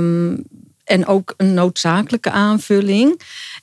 [0.84, 3.20] en ook een noodzakelijke aanvulling.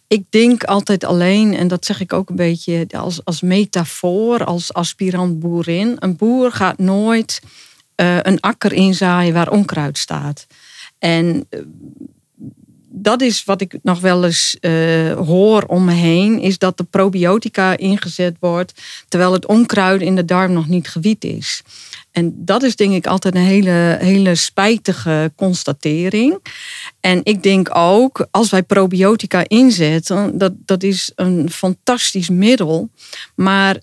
[0.08, 4.74] Ik denk altijd alleen, en dat zeg ik ook een beetje als, als metafoor, als
[4.74, 5.96] aspirant boerin.
[6.00, 7.42] Een boer gaat nooit
[7.96, 10.48] uh, een akker inzaaien waar onkruid staat.
[11.00, 11.48] En
[12.90, 16.84] dat is wat ik nog wel eens uh, hoor om me heen, is dat de
[16.84, 21.64] probiotica ingezet wordt terwijl het onkruid in de darm nog niet gewiet is.
[22.16, 26.38] En dat is denk ik altijd een hele, hele spijtige constatering.
[27.00, 32.90] En ik denk ook, als wij probiotica inzetten, dat, dat is een fantastisch middel.
[33.36, 33.80] Maar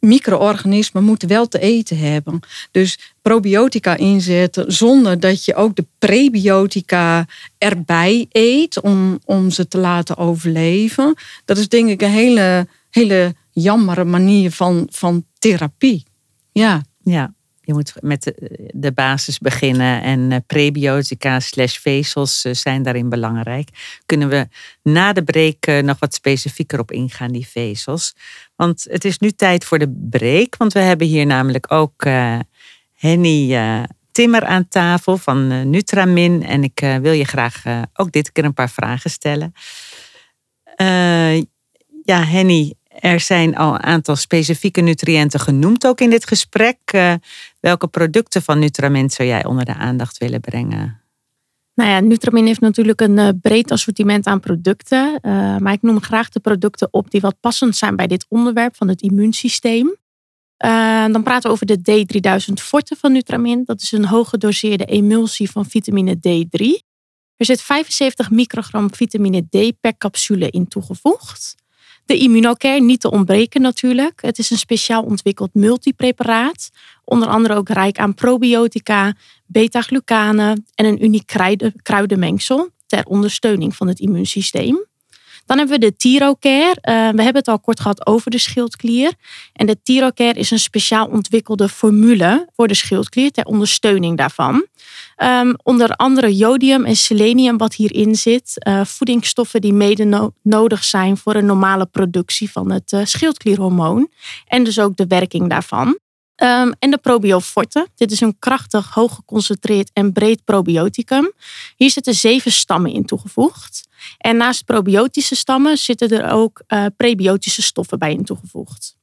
[0.00, 2.40] micro-organismen moeten wel te eten hebben.
[2.70, 7.26] Dus probiotica inzetten zonder dat je ook de prebiotica
[7.58, 11.14] erbij eet om, om ze te laten overleven.
[11.44, 16.04] Dat is denk ik een hele, hele jammere manier van, van therapie.
[16.52, 16.82] Ja.
[17.02, 17.34] Ja,
[17.70, 18.32] je moet met
[18.74, 23.68] de, basis beginnen en eh, prebiotica slash vezels eh, zijn daarin belangrijk.
[24.06, 24.48] Kunnen we
[24.82, 28.14] na de break eh, nog wat specifieker op ingaan, die vezels.
[28.56, 32.04] Want het is nu tijd voor de break, want we hebben hier namelijk ook
[32.94, 33.56] Henny
[34.12, 36.42] Timmer aan tafel van Nutramin.
[36.42, 39.52] En ik wil je graag ook dit keer een paar vragen stellen.
[42.04, 46.78] ja, Henny, er zijn al een aantal specifieke nutriënten genoemd ook in dit gesprek.
[46.94, 47.14] Uh,
[47.60, 51.00] welke producten van Nutramin zou jij onder de aandacht willen brengen?
[51.74, 55.18] Nou ja, Nutramin heeft natuurlijk een uh, breed assortiment aan producten.
[55.22, 58.76] Uh, maar ik noem graag de producten op die wat passend zijn bij dit onderwerp
[58.76, 59.96] van het immuunsysteem.
[61.12, 63.62] dan praten we over de D3000 Forte van Nutramin.
[63.64, 66.88] Dat is een hooggedoseerde emulsie van vitamine D3.
[67.36, 71.54] Er zit 75 microgram vitamine D per capsule in toegevoegd.
[72.10, 74.22] De Immunocare, niet te ontbreken natuurlijk.
[74.22, 76.70] Het is een speciaal ontwikkeld multipreparaat.
[77.04, 79.14] Onder andere ook rijk aan probiotica,
[79.46, 81.26] beta-glucanen en een uniek
[81.82, 84.86] kruidenmengsel ter ondersteuning van het immuunsysteem.
[85.50, 86.76] Dan hebben we de Tirocare.
[86.82, 89.12] Uh, we hebben het al kort gehad over de schildklier.
[89.52, 94.66] En de Tirocare is een speciaal ontwikkelde formule voor de schildklier ter ondersteuning daarvan.
[95.16, 98.66] Um, onder andere jodium en selenium wat hierin zit.
[98.68, 104.10] Uh, voedingsstoffen die mede nodig zijn voor een normale productie van het uh, schildklierhormoon.
[104.46, 105.98] En dus ook de werking daarvan.
[106.42, 107.88] Um, en de probioforte.
[107.94, 111.32] Dit is een krachtig, hoog geconcentreerd en breed probioticum.
[111.76, 113.88] Hier zitten zeven stammen in toegevoegd.
[114.18, 118.96] En naast probiotische stammen zitten er ook uh, prebiotische stoffen bij in toegevoegd.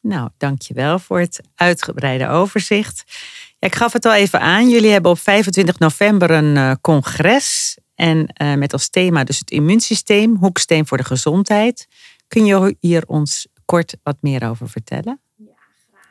[0.00, 3.04] Nou, dankjewel voor het uitgebreide overzicht.
[3.58, 4.68] Ja, ik gaf het al even aan.
[4.68, 7.76] Jullie hebben op 25 november een uh, congres.
[7.94, 11.88] En uh, met als thema dus het immuunsysteem, hoeksteen voor de gezondheid.
[12.28, 15.20] Kun je hier ons kort wat meer over vertellen?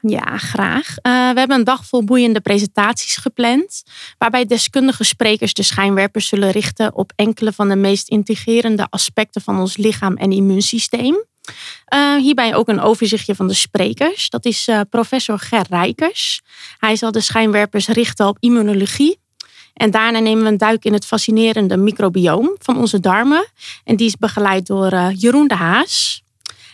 [0.07, 0.87] Ja, graag.
[0.89, 3.83] Uh, we hebben een dag vol boeiende presentaties gepland,
[4.17, 9.59] waarbij deskundige sprekers de schijnwerpers zullen richten op enkele van de meest integrerende aspecten van
[9.59, 11.25] ons lichaam en immuunsysteem.
[11.93, 14.29] Uh, hierbij ook een overzichtje van de sprekers.
[14.29, 16.41] Dat is uh, professor Ger Rijkers.
[16.77, 19.19] Hij zal de schijnwerpers richten op immunologie.
[19.73, 23.47] En daarna nemen we een duik in het fascinerende microbioom van onze darmen.
[23.83, 26.22] En die is begeleid door Jeroen de Haas.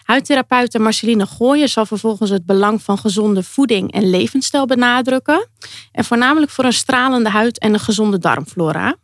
[0.09, 5.47] Huidtherapeute Marceline Gooyen zal vervolgens het belang van gezonde voeding en levensstijl benadrukken.
[5.91, 8.95] En voornamelijk voor een stralende huid en een gezonde darmflora.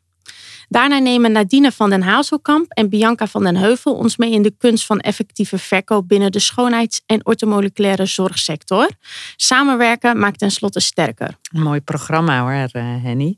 [0.70, 4.56] Daarna nemen Nadine van den Hazelkamp en Bianca van den Heuvel ons mee in de
[4.58, 8.90] kunst van effectieve verkoop binnen de schoonheids- en ortomoleculaire zorgsector.
[9.36, 11.38] Samenwerken maakt tenslotte sterker.
[11.52, 13.38] Mooi programma hoor, eh, Henny.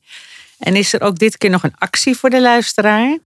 [0.58, 3.18] En is er ook dit keer nog een actie voor de luisteraar?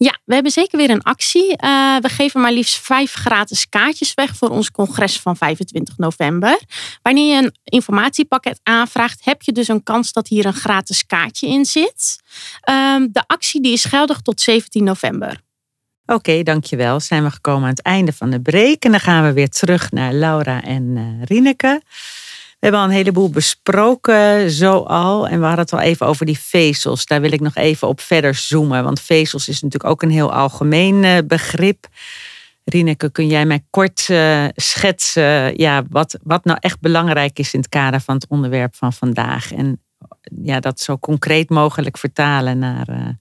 [0.00, 1.48] Ja, we hebben zeker weer een actie.
[1.64, 6.60] Uh, we geven maar liefst vijf gratis kaartjes weg voor ons congres van 25 november.
[7.02, 11.48] Wanneer je een informatiepakket aanvraagt, heb je dus een kans dat hier een gratis kaartje
[11.48, 12.22] in zit.
[12.70, 15.40] Uh, de actie die is geldig tot 17 november.
[16.06, 17.00] Oké, okay, dankjewel.
[17.00, 18.82] Zijn we gekomen aan het einde van de break.
[18.82, 21.82] En dan gaan we weer terug naar Laura en Rieneke.
[21.88, 22.27] We
[22.58, 25.28] hebben al een heleboel besproken, zo al.
[25.28, 27.06] En we hadden het al even over die vezels.
[27.06, 28.84] Daar wil ik nog even op verder zoomen.
[28.84, 31.86] Want vezels is natuurlijk ook een heel algemeen eh, begrip.
[32.64, 37.60] Rieneke, kun jij mij kort uh, schetsen ja, wat, wat nou echt belangrijk is in
[37.60, 39.52] het kader van het onderwerp van vandaag?
[39.52, 39.82] En
[40.42, 43.16] ja, dat zo concreet mogelijk vertalen naar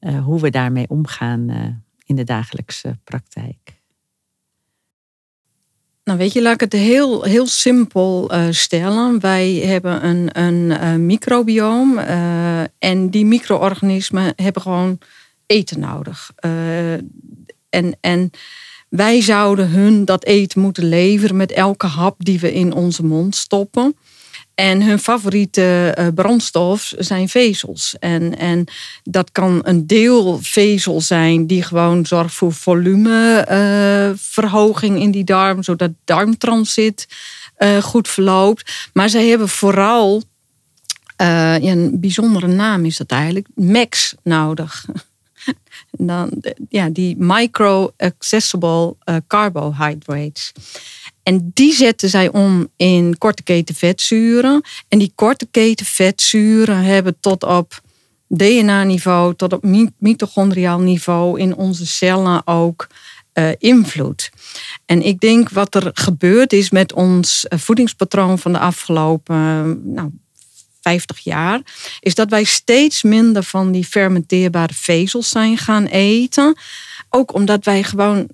[0.00, 1.48] uh, hoe we daarmee omgaan
[2.04, 3.79] in de dagelijkse praktijk.
[6.10, 9.20] Nou, weet je, laat ik het heel, heel simpel uh, stellen.
[9.20, 14.98] Wij hebben een, een uh, microbiome uh, en die micro-organismen hebben gewoon
[15.46, 16.30] eten nodig.
[17.68, 18.30] en, en
[18.88, 23.36] wij zouden hun dat eten moeten leveren met elke hap die we in onze mond
[23.36, 23.96] stoppen.
[24.60, 27.96] En hun favoriete uh, brandstof zijn vezels.
[27.98, 28.64] En, en
[29.02, 35.62] dat kan een deel vezel zijn die gewoon zorgt voor volumeverhoging uh, in die darm,
[35.62, 37.08] zodat darmtransit
[37.58, 38.90] uh, goed verloopt.
[38.92, 40.22] Maar zij hebben vooral,
[41.16, 44.84] ja, een bijzondere naam is dat eigenlijk, MAX nodig.
[45.90, 48.96] Dan, ja, die micro-accessible
[49.26, 50.52] carbohydrates.
[51.22, 54.62] En die zetten zij om in korte keten vetzuren.
[54.88, 57.80] En die korte keten vetzuren hebben tot op
[58.28, 59.64] DNA-niveau, tot op
[59.98, 62.86] mitochondriaal niveau in onze cellen ook
[63.34, 64.30] uh, invloed.
[64.86, 70.10] En ik denk wat er gebeurd is met ons eh, voedingspatroon van de afgelopen nou,
[70.80, 71.60] 50 jaar,
[72.00, 76.56] is dat wij steeds minder van die fermenteerbare vezels zijn gaan eten.
[77.10, 78.26] Ook omdat wij gewoon,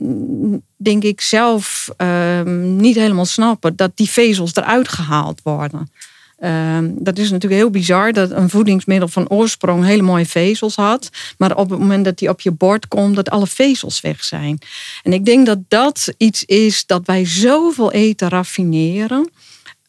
[0.77, 5.91] denk ik zelf, ehm, niet helemaal snappen dat die vezels eruit gehaald worden.
[6.39, 11.11] Ehm, dat is natuurlijk heel bizar dat een voedingsmiddel van oorsprong hele mooie vezels had.
[11.39, 14.59] Maar op het moment dat die op je bord komt, dat alle vezels weg zijn.
[15.03, 19.31] En ik denk dat dat iets is dat wij zoveel eten raffineren.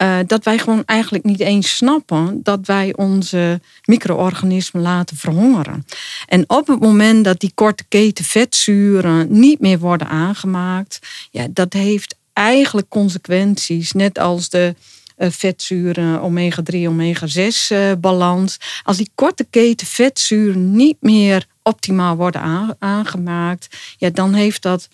[0.02, 5.86] Uh, dat wij gewoon eigenlijk niet eens snappen dat wij onze micro-organismen laten verhongeren.
[6.26, 11.00] En op het moment dat die korte keten vetzuren niet meer worden aangemaakt,
[11.32, 13.92] ja, dat heeft eigenlijk consequenties.
[13.92, 14.76] Net als de
[15.18, 18.58] uh, vetzuren, omega-3, omega-6 uh, balans.
[18.84, 24.88] Als die korte keten vetzuren niet meer optimaal worden aangemaakt, ja, dan heeft dat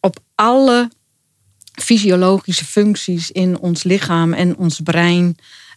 [0.00, 0.90] op alle
[1.82, 5.36] fysiologische functies in ons lichaam en ons brein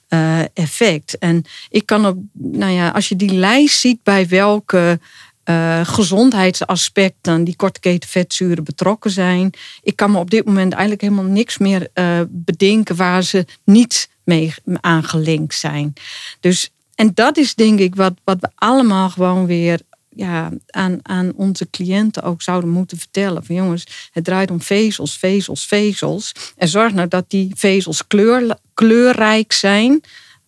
[0.10, 1.18] uh, effect.
[1.18, 5.00] En ik kan op, nou ja, als je die lijst ziet bij welke
[5.46, 11.02] uh, gezondheidsaspecten die korte keten vetzuren betrokken zijn, ik kan me op dit moment eigenlijk
[11.02, 15.94] helemaal niks meer uh, bedenken waar ze niet mee aangelinkt zijn.
[16.40, 19.80] Dus en dat is denk ik wat, wat we allemaal gewoon weer
[20.10, 23.46] ja, aan, aan onze cliënten ook zouden moeten vertellen.
[23.46, 26.36] Van jongens, het draait om vezels, vezels, vezels.
[26.58, 30.02] En zorg nou dat die vezels kleur, kleurrijk zijn.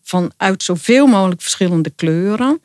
[0.04, 2.62] Vanuit zoveel mogelijk verschillende kleuren.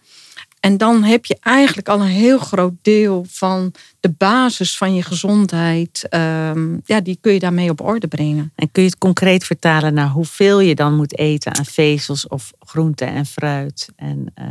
[0.60, 5.02] En dan heb je eigenlijk al een heel groot deel van de basis van je
[5.02, 6.06] gezondheid.
[6.10, 8.52] Um, ja, die kun je daarmee op orde brengen.
[8.54, 12.52] En kun je het concreet vertalen naar hoeveel je dan moet eten aan vezels of
[12.58, 13.88] groenten en fruit?
[13.96, 14.46] En, uh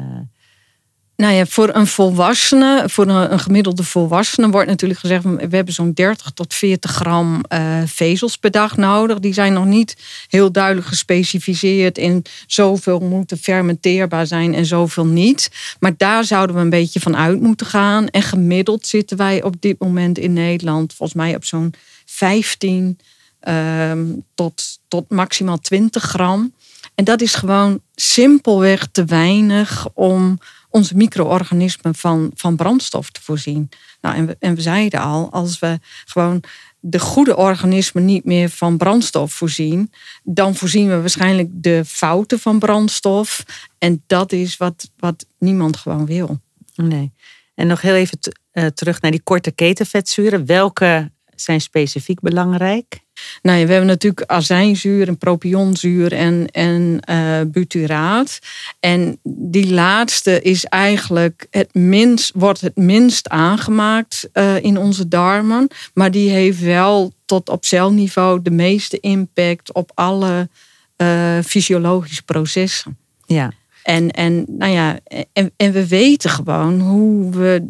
[1.15, 5.93] nou ja, voor een volwassene, voor een, gemiddelde volwassene wordt natuurlijk gezegd: we hebben zo'n
[5.93, 9.19] 30 tot 40 gram uh, vezels per dag nodig.
[9.19, 9.97] Die zijn nog niet
[10.27, 15.51] heel duidelijk gespecificeerd in zoveel moeten fermenteerbaar zijn en zoveel niet.
[15.79, 18.07] Maar daar zouden we een beetje van uit moeten gaan.
[18.07, 21.73] En gemiddeld zitten wij op dit moment in Nederland volgens mij op zo'n
[22.05, 22.99] 15
[23.39, 26.53] ehm, tot, tot maximaal 20 gram.
[26.95, 30.39] En dat is gewoon simpelweg te weinig om
[30.75, 33.69] onze micro-organismen van, van brandstof te voorzien.
[34.01, 36.43] Nou, en, we, en we zeiden al, als we gewoon
[36.79, 39.91] de goede organismen niet meer van brandstof voorzien,
[40.23, 43.45] dan voorzien we waarschijnlijk de fouten van brandstof.
[43.77, 46.39] En dat is wat, wat niemand gewoon wil.
[46.75, 47.13] Nee.
[47.53, 48.17] En nog heel even
[48.53, 50.45] uh, terug naar die korte ketenvetzuren.
[50.45, 53.04] Welke zijn specifiek belangrijk?
[53.41, 58.39] Nou ja, we hebben natuurlijk azijnzuur en propionzuur en, en uh, butyraat.
[58.79, 65.67] En die laatste is eigenlijk het minst, wordt het minst aangemaakt uh, in onze darmen.
[65.93, 70.49] Maar die heeft wel tot op celniveau de meeste impact op alle
[70.97, 72.97] uh, fysiologische processen.
[73.25, 73.51] Ja.
[73.83, 74.99] En, en, nou ja,
[75.33, 77.67] en, en we weten gewoon hoe we,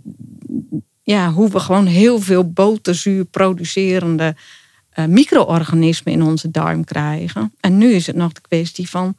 [1.04, 4.36] ja, hoe we gewoon heel veel boterzuur producerende
[5.08, 7.54] micro-organismen in onze darm krijgen.
[7.60, 9.16] En nu is het nog de kwestie van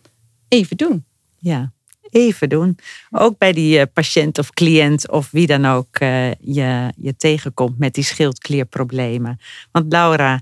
[0.48, 1.04] even doen.
[1.38, 1.72] Ja,
[2.10, 2.78] even doen.
[3.10, 7.78] Ook bij die uh, patiënt of cliënt of wie dan ook uh, je, je tegenkomt
[7.78, 9.40] met die schildklierproblemen.
[9.72, 10.40] Want Laura,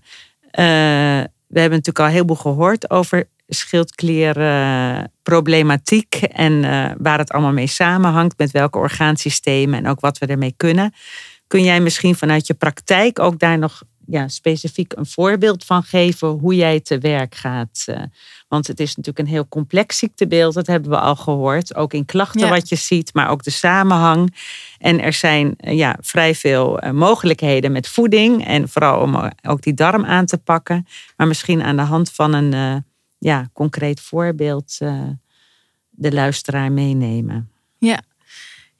[1.47, 6.61] we hebben natuurlijk al heel veel gehoord over schildklierproblematiek en
[7.03, 10.95] waar het allemaal mee samenhangt, met welke orgaansystemen en ook wat we ermee kunnen.
[11.47, 16.29] Kun jij misschien vanuit je praktijk ook daar nog ja, specifiek een voorbeeld van geven
[16.29, 17.85] hoe jij te werk gaat.
[17.87, 18.03] Eh,
[18.49, 21.75] want het is natuurlijk een heel complex ziektebeeld, dat hebben we al gehoord.
[21.75, 24.37] Ook in klachten wat je ziet, maar ook de samenhang.
[24.79, 29.63] En er zijn eh, ja, vrij veel eh, mogelijkheden met voeding en vooral om ook
[29.63, 30.87] die darm aan te pakken.
[31.17, 32.85] Maar misschien aan de hand van een
[33.19, 34.79] ja, concreet voorbeeld
[35.91, 37.51] de luisteraar meenemen.
[37.79, 38.03] Ja,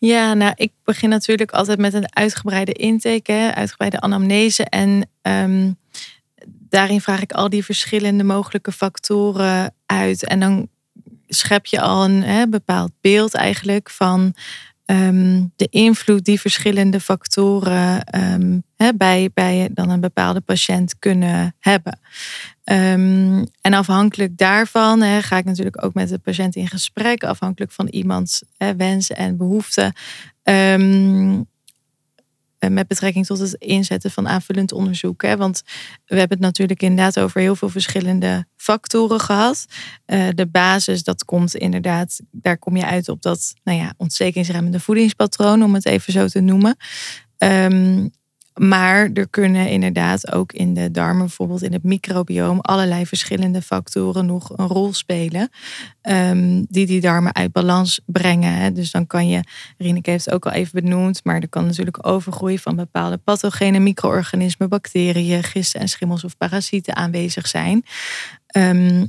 [0.07, 4.65] ja, nou, ik begin natuurlijk altijd met een uitgebreide intake, uitgebreide anamnese.
[4.65, 5.73] En ehm,
[6.47, 10.25] daarin vraag ik al die verschillende mogelijke factoren uit.
[10.25, 10.69] En dan
[11.27, 14.35] schep je al een hè, bepaald beeld eigenlijk van
[14.85, 18.63] Ehm, de invloed die verschillende factoren um,
[18.97, 21.99] bij, bij dan een bepaalde patiënt kunnen hebben.
[22.65, 27.87] Um, en afhankelijk daarvan ga ik natuurlijk ook met de patiënt in gesprek, afhankelijk van
[27.87, 28.43] iemands
[28.77, 29.93] wensen en behoeften.
[32.69, 35.23] Met betrekking tot het inzetten van aanvullend onderzoek.
[35.23, 35.37] Hè?
[35.37, 35.63] Want
[36.05, 39.67] we hebben het natuurlijk inderdaad over heel veel verschillende factoren gehad.
[40.07, 44.81] Uh, de basis, dat komt inderdaad, daar kom je uit op dat nou ja, ontstekingsremmende
[44.81, 46.77] voedingspatroon, om het even zo te noemen.
[47.39, 48.11] Um,
[48.55, 54.27] maar er kunnen inderdaad ook in de darmen, bijvoorbeeld in het microbioom, allerlei verschillende factoren
[54.27, 55.49] nog een rol spelen.
[56.03, 58.75] Um, die die darmen uit balans brengen.
[58.75, 59.41] Dus dan kan je,
[59.79, 63.79] Rineke heeft het ook al even benoemd, maar er kan natuurlijk overgroei van bepaalde pathogene
[63.79, 67.85] micro-organismen, bacteriën, gisten en schimmels of parasieten aanwezig zijn.
[68.57, 69.07] Um,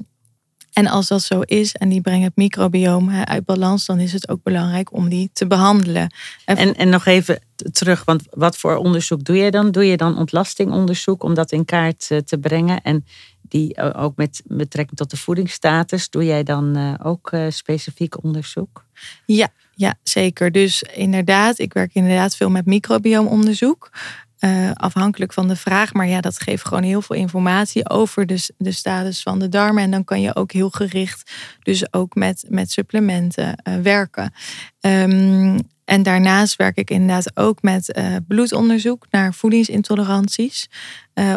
[0.75, 4.29] en als dat zo is en die brengen het microbioom uit balans, dan is het
[4.29, 6.13] ook belangrijk om die te behandelen.
[6.45, 7.39] En, en nog even
[7.71, 9.71] terug, want wat voor onderzoek doe je dan?
[9.71, 12.81] Doe je dan ontlastingonderzoek om dat in kaart eh, te brengen?
[12.81, 13.05] En
[13.41, 18.85] die eh, ook met betrekking tot de voedingsstatus, doe jij dan eh, ook specifiek onderzoek?
[19.25, 20.51] Ja, ja, zeker.
[20.51, 23.91] Dus inderdaad, ik werk inderdaad veel met microbiomonderzoek.
[24.45, 25.93] Uh, afhankelijk van de vraag.
[25.93, 29.83] Maar ja, dat geeft gewoon heel veel informatie over de, de status van de darmen.
[29.83, 31.31] En dan kan je ook heel gericht,
[31.63, 34.33] dus ook met, met supplementen uh, werken.
[34.79, 40.69] Um, en daarnaast werk ik inderdaad ook met uh, bloedonderzoek naar voedingsintoleranties.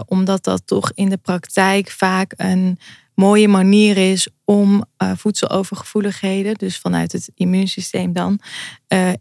[0.06, 2.78] omdat dat toch in de praktijk vaak een
[3.14, 8.40] mooie manier is om voedselovergevoeligheden, dus vanuit het immuunsysteem dan,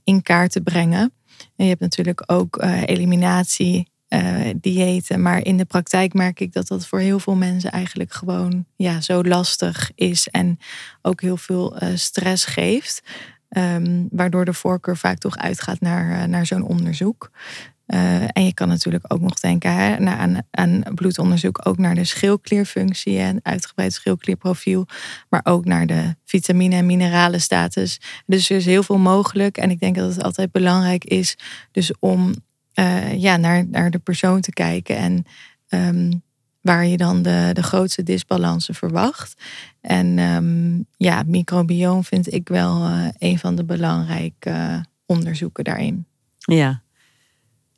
[0.04, 1.12] in kaart te brengen.
[1.56, 5.22] En je hebt natuurlijk ook uh, eliminatie, uh, diëten.
[5.22, 9.02] Maar in de praktijk merk ik dat dat voor heel veel mensen eigenlijk gewoon ja,
[9.02, 10.28] zo lastig is.
[10.28, 10.60] En
[11.02, 13.02] ook heel veel uh, stress geeft.
[13.50, 17.32] Um, waardoor de voorkeur vaak toch uitgaat naar, naar zo'n onderzoek.
[17.88, 22.04] Uh, en je kan natuurlijk ook nog denken hè, aan, aan bloedonderzoek, ook naar de
[22.04, 24.86] schildklierfunctie en uitgebreid schildklierprofiel,
[25.30, 28.00] maar ook naar de vitamine- en mineralenstatus.
[28.26, 29.58] Dus er is heel veel mogelijk.
[29.58, 31.38] En ik denk dat het altijd belangrijk is
[31.72, 32.36] dus om
[32.80, 35.26] uh, ja, naar, naar de persoon te kijken en
[35.70, 36.22] um,
[36.62, 39.42] waar je dan de, de grootste disbalansen verwacht.
[39.82, 46.06] En um, ja, microbioom vind ik wel uh, een van de belangrijke onderzoeken daarin.
[46.38, 46.82] Ja,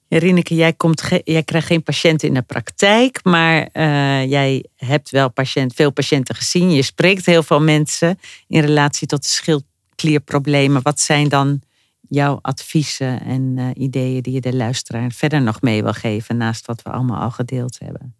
[0.10, 5.32] Rineke, jij, komt jij krijgt geen patiënten in de praktijk, maar uh, jij hebt wel
[5.32, 6.72] patiënt, veel patiënten gezien.
[6.72, 10.82] Je spreekt heel veel mensen in relatie tot schildklierproblemen.
[10.82, 11.62] Wat zijn dan
[12.08, 16.66] jouw adviezen en uh, ideeën die je de luisteraar verder nog mee wil geven, naast
[16.66, 18.16] wat we allemaal al gedeeld hebben?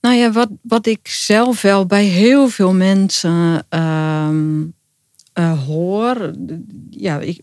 [0.00, 4.28] Nou ja, wat, wat ik zelf wel bij heel veel mensen uh,
[5.40, 6.30] uh, hoor.
[6.90, 7.40] Ja, ik,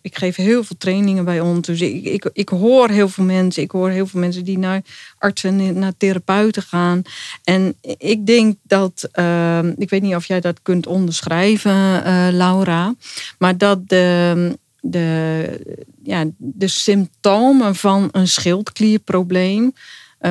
[0.00, 1.66] ik geef heel veel trainingen bij ons.
[1.66, 3.62] Dus ik, ik, ik hoor heel veel mensen.
[3.62, 4.82] Ik hoor heel veel mensen die naar
[5.18, 7.02] artsen, naar therapeuten gaan.
[7.44, 11.72] En ik denk dat, uh, ik weet niet of jij dat kunt onderschrijven,
[12.06, 12.94] uh, Laura.
[13.38, 19.72] Maar dat de, de, ja, de symptomen van een schildklierprobleem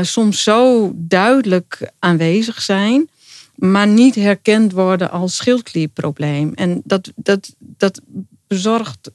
[0.01, 3.09] soms zo duidelijk aanwezig zijn
[3.57, 6.53] maar niet herkend worden als schildklierprobleem.
[6.53, 8.01] En dat, dat, dat
[8.47, 9.11] bezorgt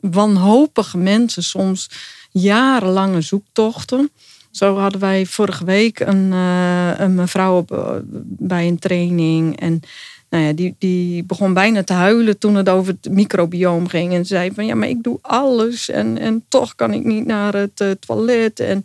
[0.00, 1.90] wanhopige mensen soms
[2.30, 4.10] jarenlange zoektochten.
[4.50, 7.90] Zo hadden wij vorige week een, uh, een mevrouw uh,
[8.24, 9.60] bij een training.
[9.60, 9.80] En
[10.30, 14.12] nou ja, die, die begon bijna te huilen toen het over het microbioom ging.
[14.12, 17.54] En zei van ja, maar ik doe alles en, en toch kan ik niet naar
[17.54, 18.60] het uh, toilet.
[18.60, 18.82] En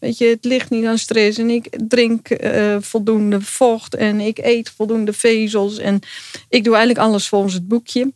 [0.00, 1.38] weet je, het ligt niet aan stress.
[1.38, 5.78] En ik drink uh, voldoende vocht en ik eet voldoende vezels.
[5.78, 6.00] En
[6.48, 8.12] ik doe eigenlijk alles volgens het boekje.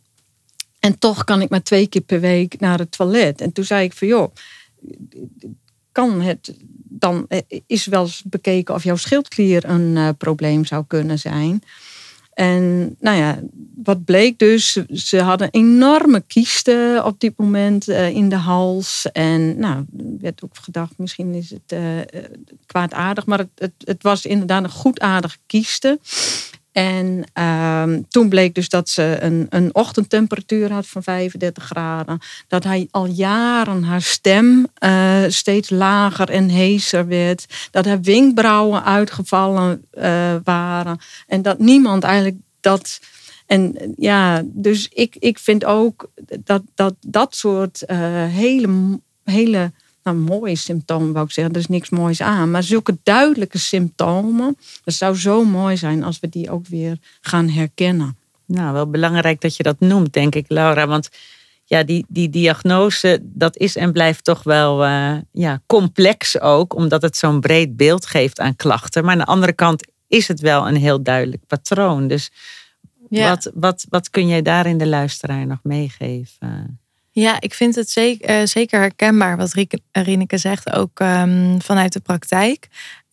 [0.79, 3.41] En toch kan ik maar twee keer per week naar het toilet.
[3.41, 4.33] En toen zei ik van joh,
[5.91, 6.55] kan het
[6.89, 11.63] dan eh, is wel eens bekeken of jouw schildklier een probleem zou kunnen zijn.
[12.33, 13.39] En nou ja,
[13.83, 19.07] wat bleek dus, ze hadden enorme kiesten op dit moment uh, in de hals.
[19.11, 19.85] En nou,
[20.19, 21.79] werd ook gedacht, misschien is het uh,
[22.65, 25.99] kwaadaardig, maar het, het, het, was inderdaad een goedaardige kiesten.
[26.73, 32.19] En uh, toen bleek dus dat ze een, een ochtendtemperatuur had van 35 graden.
[32.47, 37.67] Dat hij al jaren haar stem uh, steeds lager en heeser werd.
[37.71, 40.99] Dat haar wenkbrauwen uitgevallen uh, waren.
[41.27, 42.99] En dat niemand eigenlijk dat.
[43.45, 46.09] En ja, dus ik, ik vind ook
[46.39, 49.71] dat dat, dat soort uh, hele, hele
[50.03, 52.51] nou, mooie symptomen wou ik zeggen, er is niks moois aan.
[52.51, 57.49] Maar zulke duidelijke symptomen, het zou zo mooi zijn als we die ook weer gaan
[57.49, 58.17] herkennen.
[58.45, 60.87] Nou, wel belangrijk dat je dat noemt, denk ik, Laura.
[60.87, 61.09] Want
[61.65, 67.01] ja, die, die diagnose, dat is en blijft toch wel uh, ja, complex ook, omdat
[67.01, 69.03] het zo'n breed beeld geeft aan klachten.
[69.03, 72.07] Maar aan de andere kant is het wel een heel duidelijk patroon.
[72.07, 72.31] Dus
[73.09, 73.29] ja.
[73.29, 76.79] wat, wat, wat kun jij daar in de luisteraar nog meegeven?
[77.15, 79.53] Ja, ik vind het zeker, zeker herkenbaar wat
[79.91, 82.67] Rieneke zegt, ook ehm, vanuit de praktijk.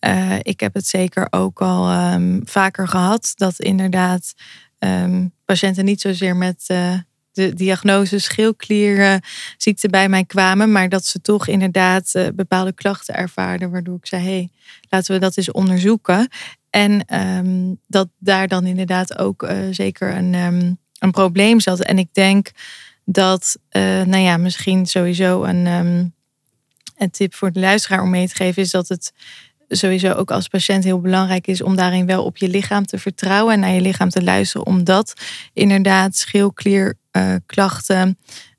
[0.05, 4.33] Uh, ik heb het zeker ook al um, vaker gehad dat inderdaad
[4.79, 6.93] um, patiënten niet zozeer met uh,
[7.31, 13.95] de diagnose schildklierziekte bij mij kwamen, maar dat ze toch inderdaad bepaalde klachten ervaarden, waardoor
[13.95, 14.49] ik zei: hey,
[14.89, 16.27] laten we dat eens onderzoeken.
[16.69, 17.05] En
[17.87, 20.33] dat daar dan inderdaad ook zeker een,
[20.99, 21.79] een probleem zat.
[21.79, 22.51] En ik denk
[23.11, 25.65] dat, nou ja, misschien sowieso een,
[26.97, 29.11] een tip voor de luisteraar om mee te geven is dat het
[29.77, 33.53] sowieso ook als patiënt heel belangrijk is om daarin wel op je lichaam te vertrouwen
[33.53, 35.13] en naar je lichaam te luisteren, omdat
[35.53, 38.17] inderdaad schildklierklachten,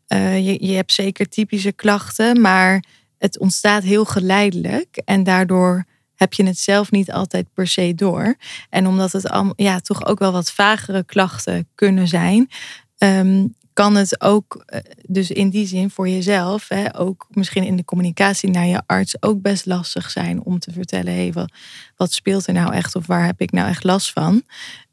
[0.09, 2.85] uh, uh, je, je hebt zeker typische klachten, maar
[3.19, 5.85] het ontstaat heel geleidelijk en daardoor
[6.15, 8.37] heb je het zelf niet altijd per se door.
[8.71, 12.51] En omdat het al, ja, toch ook wel wat vagere klachten kunnen zijn,
[12.99, 17.77] um, kan het ook, eh, dus in die zin voor jezelf, hè, ook misschien in
[17.77, 21.53] de communicatie naar je arts ook best lastig zijn om te vertellen, hé, wat,
[21.97, 24.43] wat speelt er nou echt of waar heb ik nou echt last van?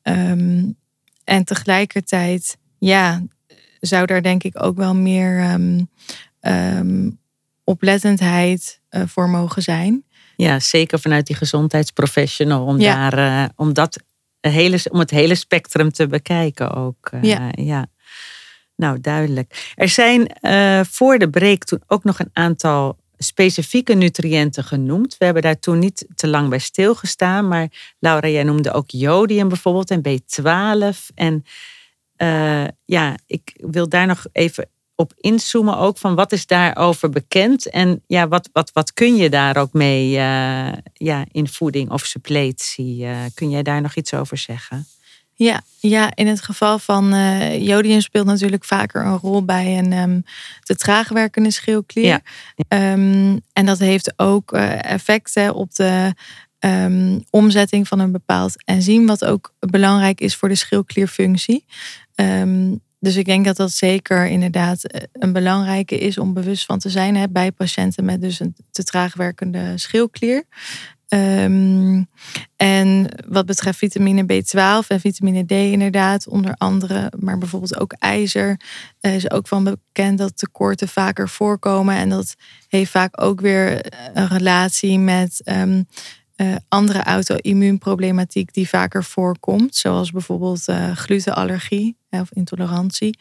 [0.03, 0.77] Um,
[1.23, 3.23] en tegelijkertijd, ja,
[3.79, 5.89] zou daar denk ik ook wel meer um,
[6.41, 7.19] um,
[7.63, 10.03] oplettendheid uh, voor mogen zijn.
[10.35, 13.09] Ja, zeker vanuit die gezondheidsprofessional om ja.
[13.09, 14.03] daar, uh, om dat
[14.41, 17.09] hele, om het hele spectrum te bekijken ook.
[17.13, 17.49] Uh, ja.
[17.51, 17.87] ja.
[18.79, 19.73] Nou, duidelijk.
[19.75, 25.17] Er zijn uh, voor de break toen ook nog een aantal specifieke nutriënten genoemd.
[25.17, 27.47] We hebben daar toen niet te lang bij stilgestaan.
[27.47, 27.67] Maar
[27.99, 30.97] Laura, jij noemde ook jodium bijvoorbeeld en B12.
[31.15, 31.45] En
[32.17, 37.69] uh, ja, ik wil daar nog even op inzoomen ook van wat is daarover bekend
[37.69, 42.05] en ja, wat, wat, wat kun je daar ook mee uh, ja, in voeding of
[42.05, 43.07] suppletie?
[43.33, 44.87] kun jij daar nog iets over zeggen?
[45.39, 49.93] Ja, ja, in het geval van uh, jodium speelt natuurlijk vaker een rol bij een
[49.93, 50.23] um,
[50.63, 52.05] te traag werkende schildklier.
[52.05, 52.91] Ja.
[52.93, 56.13] Um, en dat heeft ook uh, effecten op de
[56.59, 61.65] um, omzetting van een bepaald enzym, wat ook belangrijk is voor de schildklierfunctie.
[62.99, 66.89] dus ik denk dat dat zeker inderdaad eh, een belangrijke is om bewust van te
[66.89, 70.43] zijn hè, bij patiënten met dus een te traag werkende schildklier.
[71.09, 72.07] Um,
[72.55, 78.59] en wat betreft vitamine B12 en vitamine D inderdaad, onder andere, maar bijvoorbeeld ook ijzer,
[79.01, 81.95] uh, is ook van bekend dat tekorten vaker voorkomen.
[81.95, 82.35] En dat
[82.67, 85.87] heeft vaak ook weer een relatie met um,
[86.35, 93.19] uh, andere auto-immuunproblematiek die vaker voorkomt, zoals bijvoorbeeld glutenallergie of intolerantie.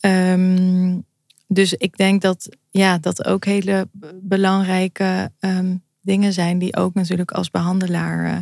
[0.00, 1.04] Um,
[1.46, 3.88] dus ik denk dat ja, dat ook hele
[4.22, 5.32] belangrijke
[6.04, 8.38] dingen zijn die ook natuurlijk als behandelaar, uh,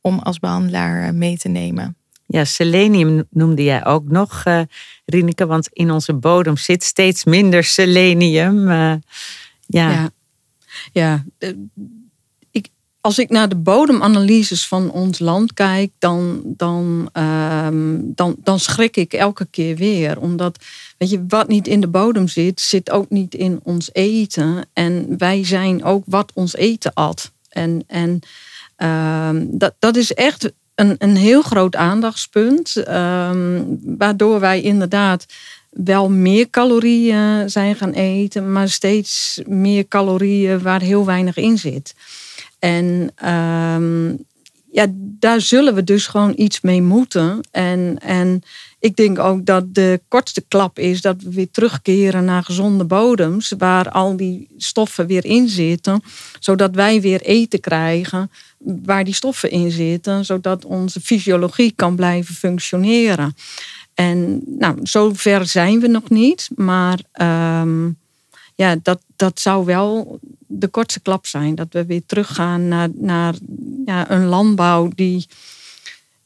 [0.00, 1.96] om als behandelaar uh, mee te nemen.
[2.26, 4.60] Ja, selenium noemde jij ook nog, uh,
[5.04, 8.68] Rieneke, want in onze bodem zit steeds minder selenium.
[8.68, 9.00] ja.
[9.66, 10.10] ja.
[10.92, 11.24] ja.
[12.50, 12.68] Ik,
[13.00, 18.96] als ik naar de bodemanalyses van ons land kijk, dan, dan, um, dan, dan schrik
[18.96, 20.20] ik elke keer weer.
[20.20, 20.64] Omdat
[21.10, 24.66] Je, wat niet in de bodem zit, zit ook niet in ons eten.
[24.72, 27.32] En wij zijn ook wat ons eten at.
[27.48, 28.20] En, en
[28.76, 32.88] um, dat, dat is echt een, een heel groot aandachtspunt.
[32.88, 35.26] Um, waardoor wij inderdaad
[35.70, 41.94] wel meer calorieën zijn gaan eten, maar steeds meer calorieën waar heel weinig in zit.
[42.58, 44.26] En um,
[44.74, 47.40] ja, daar zullen we dus gewoon iets mee moeten.
[47.50, 48.42] En, en
[48.78, 53.52] ik denk ook dat de kortste klap is dat we weer terugkeren naar gezonde bodems,
[53.58, 56.02] waar al die stoffen weer in zitten,
[56.40, 62.34] zodat wij weer eten krijgen waar die stoffen in zitten, zodat onze fysiologie kan blijven
[62.34, 63.34] functioneren.
[63.94, 66.98] En nou, zover zijn we nog niet, maar
[67.62, 67.98] um,
[68.54, 71.54] ja, dat, dat zou wel de kortste klap zijn.
[71.54, 73.34] Dat we weer teruggaan naar, naar
[73.84, 75.26] ja, een landbouw die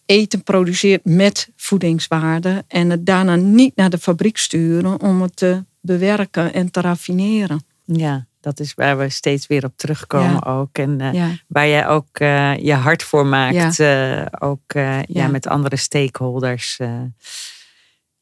[0.07, 5.65] eten produceert met voedingswaarde en het daarna niet naar de fabriek sturen om het te
[5.81, 7.65] bewerken en te raffineren.
[7.85, 10.79] Ja, dat is waar we steeds weer op terugkomen ook.
[10.79, 11.31] En uh, ja.
[11.47, 14.21] waar jij ook uh, je hart voor maakt, ja.
[14.21, 14.73] Uh, ook
[15.07, 15.27] ja.
[15.29, 16.79] met andere stakeholders.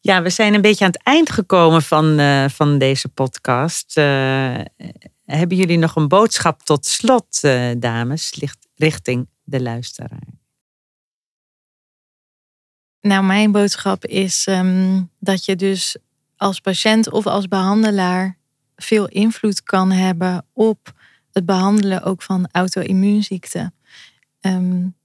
[0.06, 3.94] Ja, we zijn een beetje aan het eind gekomen van, van deze podcast.
[5.24, 7.40] hebben jullie nog een boodschap tot slot,
[7.78, 8.38] dames,
[8.74, 10.28] richting de luisteraar?
[13.00, 15.96] Nou, mijn boodschap is um, dat je dus
[16.36, 18.38] als patiënt of als behandelaar
[18.76, 20.92] veel invloed kan hebben op
[21.32, 23.74] het behandelen ook van auto-immuunziekten.
[24.40, 24.95] Um,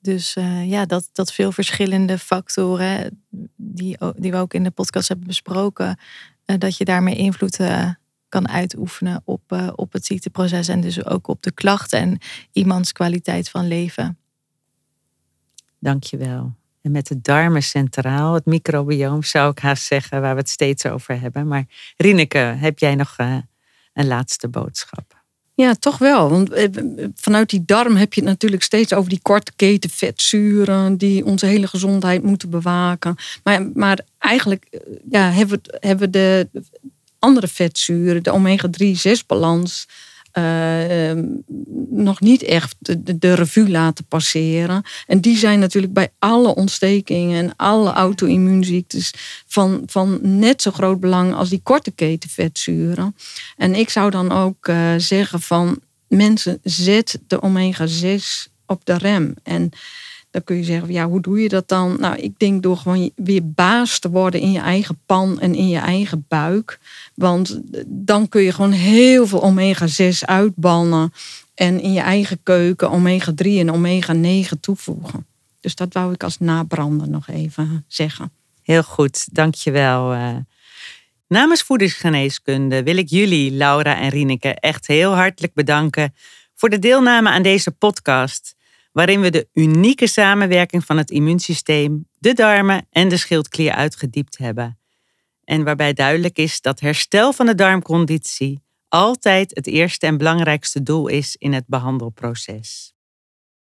[0.00, 3.24] dus uh, ja, dat, dat veel verschillende factoren
[3.56, 5.98] die, die we ook in de podcast hebben besproken,
[6.44, 7.58] dat je daarmee invloed
[8.28, 12.18] kan uitoefenen op, op het ziekteproces en dus ook op de klachten en
[12.52, 14.18] iemands kwaliteit van leven.
[15.78, 16.54] Dankjewel.
[16.82, 20.86] En met de darmen centraal, het microbioom zou ik haast zeggen, waar we het steeds
[20.86, 21.46] over hebben.
[21.46, 21.64] Maar
[21.96, 23.16] Rineke, heb jij nog
[23.92, 25.19] een laatste boodschap?
[25.60, 26.30] Ja, toch wel.
[26.30, 26.68] Want eh,
[27.14, 31.46] vanuit die darm heb je het natuurlijk steeds over die korte keten vetzuren die onze
[31.46, 33.16] hele gezondheid moeten bewaken.
[33.42, 34.80] Maar, maar eigenlijk eh,
[35.10, 36.48] ja, hebben, we, hebben de
[37.18, 39.86] andere vetzuren, de omega-3-6 balans,
[40.32, 41.22] uh,
[41.90, 44.82] nog niet echt de, de, revue laten passeren.
[45.06, 49.14] En die zijn natuurlijk bij alle ontstekingen en alle auto-immuunziektes
[49.46, 53.16] van, van net zo groot belang als die korte keten vetzuren.
[53.56, 59.34] En ik zou dan ook uh, zeggen van mensen, zet de omega-6 op de rem.
[59.42, 59.70] En
[60.30, 61.96] dan kun je zeggen, ja, hoe doe je dat dan?
[62.00, 65.68] Nou, ik denk door gewoon weer baas te worden in je eigen pan en in
[65.68, 66.78] je eigen buik.
[67.14, 71.12] Want dan kun je gewoon heel veel omega-6 uitbannen.
[71.54, 75.26] En in je eigen keuken omega-3 en omega-9 toevoegen.
[75.60, 78.32] Dus dat wou ik als nabrander nog even zeggen.
[78.62, 80.14] Heel goed, dankjewel.
[80.14, 80.36] Uh,
[81.28, 86.14] namens Voedingsgeneeskunde wil ik jullie, Laura en Rieneke, echt heel hartelijk bedanken
[86.54, 88.54] voor de deelname aan deze podcast
[88.92, 94.78] waarin we de unieke samenwerking van het immuunsysteem, de darmen en de schildklier uitgediept hebben.
[95.44, 101.08] En waarbij duidelijk is dat herstel van de darmconditie altijd het eerste en belangrijkste doel
[101.08, 102.94] is in het behandelproces.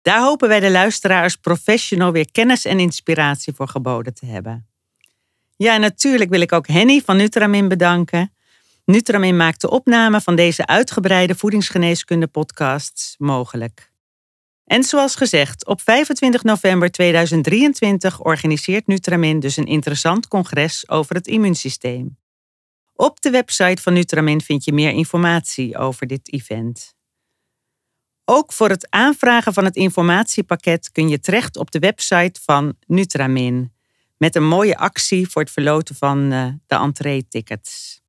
[0.01, 4.67] Daar hopen wij de luisteraars professional weer kennis en inspiratie voor geboden te hebben.
[5.55, 8.33] Ja, natuurlijk wil ik ook Henny van Nutramin bedanken.
[8.85, 13.88] Nutramin maakt de opname van deze uitgebreide voedingsgeneeskunde podcasts mogelijk.
[14.69, 21.27] En zoals gezegd, op 25 november 2023 organiseert Nutramin dus een interessant congres over het
[21.27, 22.17] immuunsysteem.
[22.93, 26.93] Op de website van Nutramin vind je meer informatie over dit event.
[28.25, 33.73] Ook voor het aanvragen van het informatiepakket kun je terecht op de website van Nutramin.
[34.17, 38.01] Met een mooie actie voor het verloten van eh, de entree-tickets.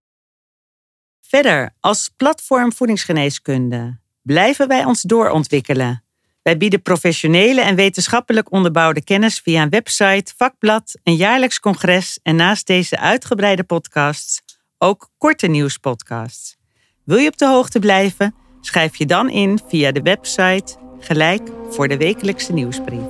[1.21, 6.05] Verder, als platform voedingsgeneeskunde blijven wij ons doorontwikkelen.
[6.43, 12.37] Wij bieden professionele en wetenschappelijk onderbouwde kennis via een website, vakblad, een jaarlijks congres en
[12.37, 14.43] naast deze uitgebreide podcasts
[14.83, 16.57] ook korte nieuwspodcasts.
[17.05, 18.35] Wil je op de hoogte blijven?
[18.61, 23.03] Schrijf je dan in via de website gelijk voor de wekelijkse nieuwsbrief.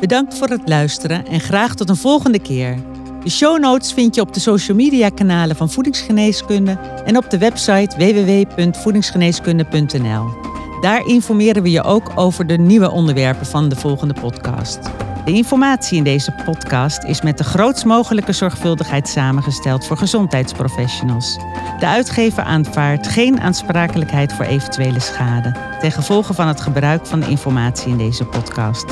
[0.00, 2.78] Bedankt voor het luisteren en graag tot een volgende keer.
[3.22, 7.38] De show notes vind je op de social media kanalen van Voedingsgeneeskunde en op de
[7.38, 10.53] website www.voedingsgeneeskunde.nl.
[10.80, 14.78] Daar informeren we je ook over de nieuwe onderwerpen van de volgende podcast.
[15.24, 21.38] De informatie in deze podcast is met de grootst mogelijke zorgvuldigheid samengesteld voor gezondheidsprofessionals.
[21.78, 27.28] De uitgever aanvaardt geen aansprakelijkheid voor eventuele schade ten gevolge van het gebruik van de
[27.28, 28.86] informatie in deze podcast.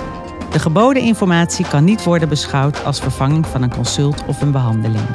[0.53, 5.07] De geboden informatie kan niet worden beschouwd als vervanging van een consult of een behandeling.